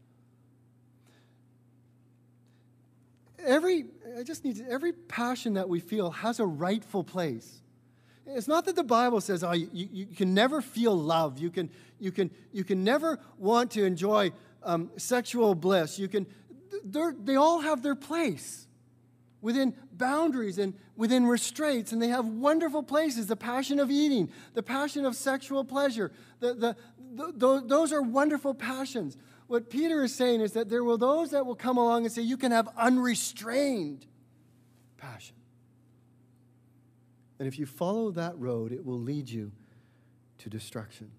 Every, 3.45 3.87
I 4.19 4.23
just 4.23 4.45
need 4.45 4.57
to, 4.57 4.69
every 4.69 4.93
passion 4.93 5.55
that 5.55 5.69
we 5.69 5.81
feel 5.81 6.11
has 6.11 6.41
a 6.41 6.47
rightful 6.47 7.05
place. 7.05 7.62
It's 8.27 8.49
not 8.49 8.65
that 8.67 8.77
the 8.77 8.85
Bible 8.85 9.21
says, 9.21 9.43
oh, 9.43 9.53
you, 9.53 9.69
you 9.73 10.07
can 10.07 10.33
never 10.33 10.63
feel 10.63 10.97
love. 10.97 11.39
You 11.39 11.51
can, 11.51 11.71
you 11.99 12.13
can, 12.13 12.31
you 12.53 12.65
can 12.65 12.85
never 12.85 13.19
want 13.37 13.73
to 13.73 13.85
enjoy 13.85 14.33
um, 14.63 14.91
sexual 14.97 15.55
bliss. 15.55 15.99
You 15.99 16.09
can, 16.09 16.27
they 16.85 17.37
all 17.37 17.61
have 17.61 17.83
their 17.83 17.95
place 17.97 18.67
within 19.41 19.75
boundaries 19.93 20.59
and 20.59 20.75
within 20.97 21.27
restraints, 21.27 21.93
and 21.93 22.01
they 22.01 22.09
have 22.09 22.25
wonderful 22.25 22.83
places. 22.83 23.27
The 23.27 23.37
passion 23.37 23.81
of 23.81 23.91
eating, 23.91 24.31
the 24.55 24.63
passion 24.63 25.05
of 25.05 25.17
sexual 25.17 25.65
pleasure, 25.65 26.13
the, 26.39 26.55
the, 26.55 26.77
the, 27.35 27.63
those 27.67 27.93
are 27.93 28.01
wonderful 28.01 28.55
passions. 28.55 29.17
What 29.49 29.69
Peter 29.69 30.03
is 30.05 30.15
saying 30.15 30.41
is 30.41 30.53
that 30.53 30.71
there 30.71 30.85
will 30.85 30.97
those 30.97 31.33
that 31.33 31.45
will 31.45 31.57
come 31.57 31.77
along 31.77 32.05
and 32.05 32.13
say, 32.13 32.23
You 32.23 32.37
can 32.37 32.53
have 32.53 32.69
unrestrained 32.77 34.07
passion. 34.97 35.37
And 37.43 37.49
if 37.49 37.59
you 37.59 37.67
follow 37.67 38.13
that 38.13 38.39
road, 38.39 38.71
it 38.71 38.87
will 38.87 39.01
lead 39.01 39.29
you 39.29 39.51
to 40.39 40.49
destruction. 40.49 41.11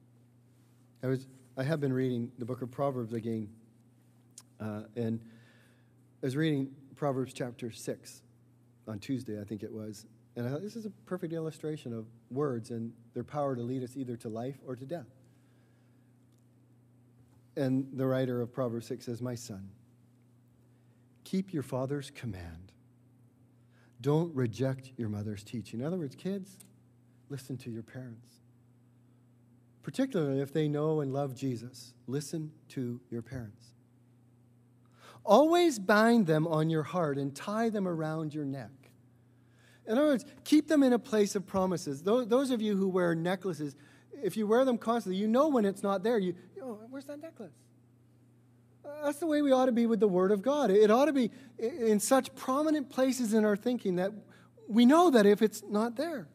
I, 1.03 1.07
was, 1.07 1.28
I 1.57 1.63
have 1.63 1.82
been 1.82 1.91
reading 1.91 2.32
the 2.38 2.45
book 2.45 2.61
of 2.61 2.71
Proverbs 2.71 3.11
again, 3.11 3.49
uh, 4.57 4.84
and 4.95 5.19
I 6.21 6.28
was 6.28 6.38
reading 6.38 6.71
Proverbs 6.95 7.34
chapter 7.34 7.71
6 7.71 8.21
on 8.88 8.99
Tuesday, 8.99 9.41
I 9.41 9.43
think 9.43 9.63
it 9.63 9.74
was. 9.74 10.05
And 10.38 10.47
I 10.47 10.49
thought 10.49 10.61
this 10.61 10.78
is 10.78 10.86
a 10.86 10.91
perfect 11.05 11.34
illustration 11.34 11.91
of 11.91 12.05
words 12.32 12.69
and 12.69 12.93
their 13.13 13.26
power 13.26 13.53
to 13.53 13.61
lead 13.61 13.84
us 13.84 13.97
either 13.97 14.15
to 14.15 14.30
life 14.30 14.55
or 14.65 14.78
to 14.78 14.86
death. 14.86 15.09
And 17.57 17.86
the 17.97 18.07
writer 18.07 18.39
of 18.39 18.53
Proverbs 18.53 18.88
6 18.88 19.07
says, 19.07 19.21
My 19.21 19.36
son, 19.36 19.71
keep 21.26 21.51
your 21.51 21.63
father's 21.63 22.11
command 22.11 22.71
don't 24.03 24.35
reject 24.35 24.91
your 24.97 25.07
mother's 25.07 25.43
teaching. 25.43 25.79
In 25.79 25.85
other 25.85 25.97
words, 25.97 26.15
kids, 26.15 26.57
listen 27.29 27.57
to 27.57 27.71
your 27.71 27.83
parents. 27.83 28.29
Particularly 29.81 30.41
if 30.41 30.53
they 30.53 30.67
know 30.67 30.99
and 30.99 31.11
love 31.11 31.33
Jesus, 31.33 31.93
listen 32.05 32.51
to 32.69 32.99
your 33.09 33.21
parents. 33.21 33.65
Always 35.25 35.79
bind 35.79 36.27
them 36.27 36.45
on 36.47 36.69
your 36.69 36.83
heart 36.83 37.17
and 37.17 37.33
tie 37.33 37.69
them 37.69 37.87
around 37.87 38.33
your 38.33 38.45
neck. 38.45 38.71
In 39.87 39.93
other 39.97 40.07
words, 40.07 40.25
keep 40.43 40.67
them 40.67 40.83
in 40.83 40.91
a 40.91 40.99
place 40.99 41.35
of 41.35 41.47
promises. 41.47 42.03
Those, 42.03 42.51
of 42.51 42.61
you 42.61 42.75
who 42.75 42.89
wear 42.89 43.15
necklaces, 43.15 43.75
if 44.21 44.35
you 44.35 44.45
wear 44.45 44.65
them 44.65 44.77
constantly, 44.77 45.19
you 45.19 45.27
know 45.27 45.47
when 45.47 45.63
it's 45.63 45.81
not 45.81 46.03
there. 46.03 46.17
You, 46.17 46.35
oh, 46.61 46.79
where's 46.89 47.05
that 47.05 47.21
necklace? 47.21 47.53
That's 49.03 49.19
the 49.19 49.27
way 49.27 49.41
we 49.41 49.51
ought 49.51 49.65
to 49.65 49.71
be 49.71 49.86
with 49.86 49.99
the 49.99 50.07
Word 50.07 50.31
of 50.31 50.41
God. 50.41 50.69
It 50.71 50.89
ought 50.89 51.05
to 51.05 51.13
be 51.13 51.31
in 51.57 51.99
such 51.99 52.34
prominent 52.36 52.89
places 52.89 53.34
in 53.34 53.45
our 53.45 53.55
thinking 53.55 53.97
that 53.97 54.11
we 54.67 54.86
know 54.86 55.09
that 55.09 55.25
if 55.25 55.41
it's 55.41 55.63
not 55.69 55.95
there, 55.95 56.27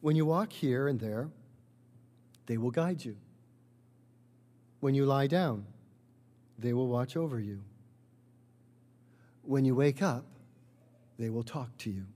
when 0.00 0.16
you 0.16 0.26
walk 0.26 0.52
here 0.52 0.88
and 0.88 0.98
there, 0.98 1.30
they 2.46 2.56
will 2.56 2.70
guide 2.70 3.04
you. 3.04 3.16
When 4.80 4.94
you 4.94 5.06
lie 5.06 5.26
down, 5.26 5.66
they 6.58 6.72
will 6.72 6.88
watch 6.88 7.16
over 7.16 7.38
you. 7.38 7.60
When 9.42 9.64
you 9.64 9.74
wake 9.74 10.02
up, 10.02 10.24
they 11.18 11.30
will 11.30 11.44
talk 11.44 11.76
to 11.78 11.90
you. 11.90 12.06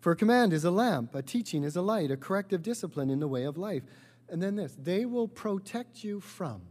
For 0.00 0.12
a 0.12 0.16
command 0.16 0.52
is 0.52 0.64
a 0.64 0.70
lamp, 0.70 1.14
a 1.14 1.22
teaching 1.22 1.64
is 1.64 1.76
a 1.76 1.82
light, 1.82 2.10
a 2.10 2.16
corrective 2.16 2.62
discipline 2.62 3.10
in 3.10 3.20
the 3.20 3.28
way 3.28 3.44
of 3.44 3.56
life. 3.56 3.82
And 4.28 4.42
then 4.42 4.56
this 4.56 4.76
they 4.80 5.04
will 5.04 5.28
protect 5.28 6.02
you 6.04 6.20
from 6.20 6.62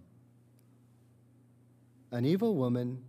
an 2.11 2.25
evil 2.25 2.55
woman, 2.55 3.03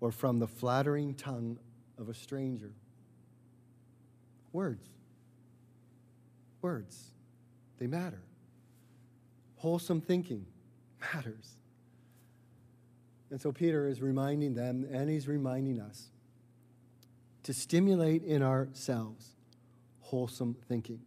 or 0.00 0.10
from 0.10 0.38
the 0.38 0.46
flattering 0.46 1.14
tongue 1.14 1.58
of 1.98 2.08
a 2.08 2.14
stranger. 2.14 2.72
Words. 4.52 4.88
Words. 6.62 7.10
They 7.78 7.86
matter. 7.86 8.22
Wholesome 9.56 10.00
thinking 10.00 10.46
matters. 11.14 11.56
And 13.30 13.40
so 13.40 13.52
Peter 13.52 13.86
is 13.86 14.00
reminding 14.00 14.54
them, 14.54 14.86
and 14.90 15.10
he's 15.10 15.28
reminding 15.28 15.80
us, 15.80 16.08
to 17.42 17.52
stimulate 17.52 18.22
in 18.24 18.42
ourselves 18.42 19.30
wholesome 20.00 20.56
thinking, 20.68 21.00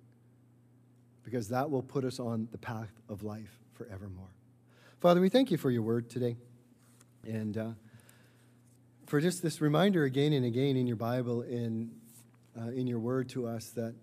because 1.23 1.49
that 1.49 1.69
will 1.69 1.81
put 1.81 2.03
us 2.03 2.19
on 2.19 2.47
the 2.51 2.57
path 2.57 2.91
of 3.09 3.23
life 3.23 3.59
forevermore. 3.73 4.29
Father, 4.99 5.19
we 5.19 5.29
thank 5.29 5.49
you 5.49 5.57
for 5.57 5.71
your 5.71 5.81
word 5.81 6.09
today. 6.09 6.37
And 7.25 7.57
uh, 7.57 7.69
for 9.05 9.21
just 9.21 9.43
this 9.43 9.61
reminder 9.61 10.03
again 10.03 10.33
and 10.33 10.45
again 10.45 10.75
in 10.75 10.87
your 10.87 10.95
Bible, 10.95 11.41
in, 11.41 11.91
uh, 12.59 12.69
in 12.69 12.87
your 12.87 12.99
word 12.99 13.29
to 13.29 13.47
us, 13.47 13.69
that 13.71 13.93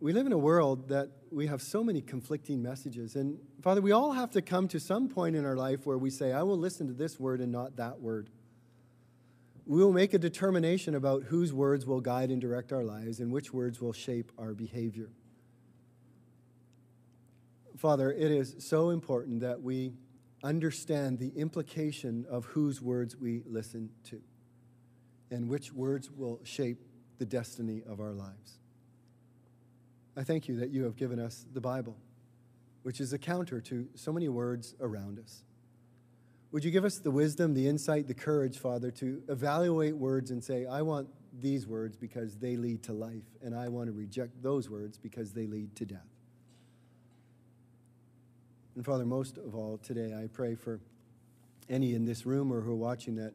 we 0.00 0.12
live 0.12 0.26
in 0.26 0.32
a 0.32 0.38
world 0.38 0.88
that 0.88 1.10
we 1.30 1.46
have 1.46 1.60
so 1.60 1.82
many 1.82 2.00
conflicting 2.00 2.62
messages. 2.62 3.16
And 3.16 3.38
Father, 3.62 3.80
we 3.80 3.92
all 3.92 4.12
have 4.12 4.30
to 4.32 4.42
come 4.42 4.68
to 4.68 4.80
some 4.80 5.08
point 5.08 5.36
in 5.36 5.44
our 5.44 5.56
life 5.56 5.86
where 5.86 5.98
we 5.98 6.10
say, 6.10 6.32
I 6.32 6.42
will 6.42 6.58
listen 6.58 6.86
to 6.86 6.92
this 6.92 7.18
word 7.18 7.40
and 7.40 7.50
not 7.50 7.76
that 7.76 8.00
word. 8.00 8.30
We 9.66 9.82
will 9.82 9.92
make 9.92 10.14
a 10.14 10.18
determination 10.18 10.94
about 10.94 11.24
whose 11.24 11.52
words 11.52 11.84
will 11.84 12.00
guide 12.00 12.30
and 12.30 12.40
direct 12.40 12.72
our 12.72 12.84
lives 12.84 13.20
and 13.20 13.30
which 13.30 13.52
words 13.52 13.80
will 13.80 13.92
shape 13.92 14.32
our 14.38 14.54
behavior. 14.54 15.10
Father, 17.76 18.10
it 18.10 18.30
is 18.30 18.56
so 18.58 18.90
important 18.90 19.40
that 19.40 19.62
we 19.62 19.92
understand 20.42 21.18
the 21.18 21.32
implication 21.36 22.26
of 22.30 22.44
whose 22.46 22.80
words 22.80 23.16
we 23.16 23.42
listen 23.46 23.90
to 24.04 24.20
and 25.30 25.48
which 25.48 25.72
words 25.72 26.10
will 26.10 26.40
shape 26.44 26.78
the 27.18 27.24
destiny 27.24 27.82
of 27.88 28.00
our 28.00 28.12
lives. 28.12 28.58
I 30.16 30.24
thank 30.24 30.48
you 30.48 30.56
that 30.56 30.70
you 30.70 30.84
have 30.84 30.96
given 30.96 31.18
us 31.18 31.44
the 31.52 31.60
Bible, 31.60 31.96
which 32.82 33.00
is 33.00 33.12
a 33.12 33.18
counter 33.18 33.60
to 33.62 33.88
so 33.94 34.12
many 34.12 34.28
words 34.28 34.74
around 34.80 35.18
us. 35.18 35.42
Would 36.50 36.64
you 36.64 36.70
give 36.70 36.84
us 36.84 36.98
the 36.98 37.10
wisdom, 37.10 37.54
the 37.54 37.68
insight, 37.68 38.08
the 38.08 38.14
courage, 38.14 38.58
Father, 38.58 38.90
to 38.92 39.22
evaluate 39.28 39.96
words 39.96 40.30
and 40.30 40.42
say, 40.42 40.64
I 40.64 40.82
want 40.82 41.08
these 41.40 41.66
words 41.66 41.96
because 41.96 42.36
they 42.36 42.56
lead 42.56 42.82
to 42.84 42.92
life, 42.92 43.24
and 43.42 43.54
I 43.54 43.68
want 43.68 43.88
to 43.88 43.92
reject 43.92 44.42
those 44.42 44.70
words 44.70 44.98
because 44.98 45.32
they 45.32 45.46
lead 45.46 45.76
to 45.76 45.84
death? 45.84 46.17
And 48.78 48.86
Father, 48.86 49.04
most 49.04 49.38
of 49.38 49.56
all 49.56 49.76
today, 49.82 50.14
I 50.14 50.28
pray 50.28 50.54
for 50.54 50.78
any 51.68 51.94
in 51.94 52.04
this 52.04 52.24
room 52.24 52.52
or 52.52 52.60
who 52.60 52.70
are 52.70 52.76
watching 52.76 53.16
that 53.16 53.34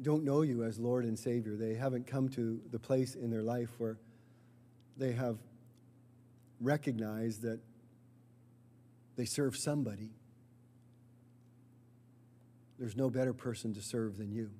don't 0.00 0.22
know 0.22 0.42
you 0.42 0.62
as 0.62 0.78
Lord 0.78 1.04
and 1.04 1.18
Savior. 1.18 1.56
They 1.56 1.74
haven't 1.74 2.06
come 2.06 2.28
to 2.28 2.60
the 2.70 2.78
place 2.78 3.16
in 3.16 3.32
their 3.32 3.42
life 3.42 3.68
where 3.78 3.98
they 4.96 5.10
have 5.10 5.38
recognized 6.60 7.42
that 7.42 7.58
they 9.16 9.24
serve 9.24 9.56
somebody. 9.56 10.10
There's 12.78 12.94
no 12.94 13.10
better 13.10 13.32
person 13.32 13.74
to 13.74 13.82
serve 13.82 14.18
than 14.18 14.30
you. 14.30 14.52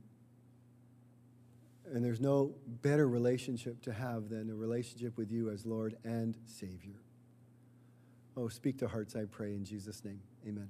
And 1.94 2.04
there's 2.04 2.20
no 2.20 2.56
better 2.82 3.08
relationship 3.08 3.80
to 3.82 3.92
have 3.92 4.28
than 4.28 4.50
a 4.50 4.56
relationship 4.56 5.16
with 5.16 5.30
you 5.30 5.50
as 5.50 5.64
Lord 5.64 5.94
and 6.02 6.36
Savior. 6.46 7.05
Oh, 8.36 8.48
speak 8.48 8.78
to 8.78 8.88
hearts, 8.88 9.16
I 9.16 9.24
pray, 9.24 9.54
in 9.54 9.64
Jesus' 9.64 10.04
name. 10.04 10.20
Amen. 10.46 10.68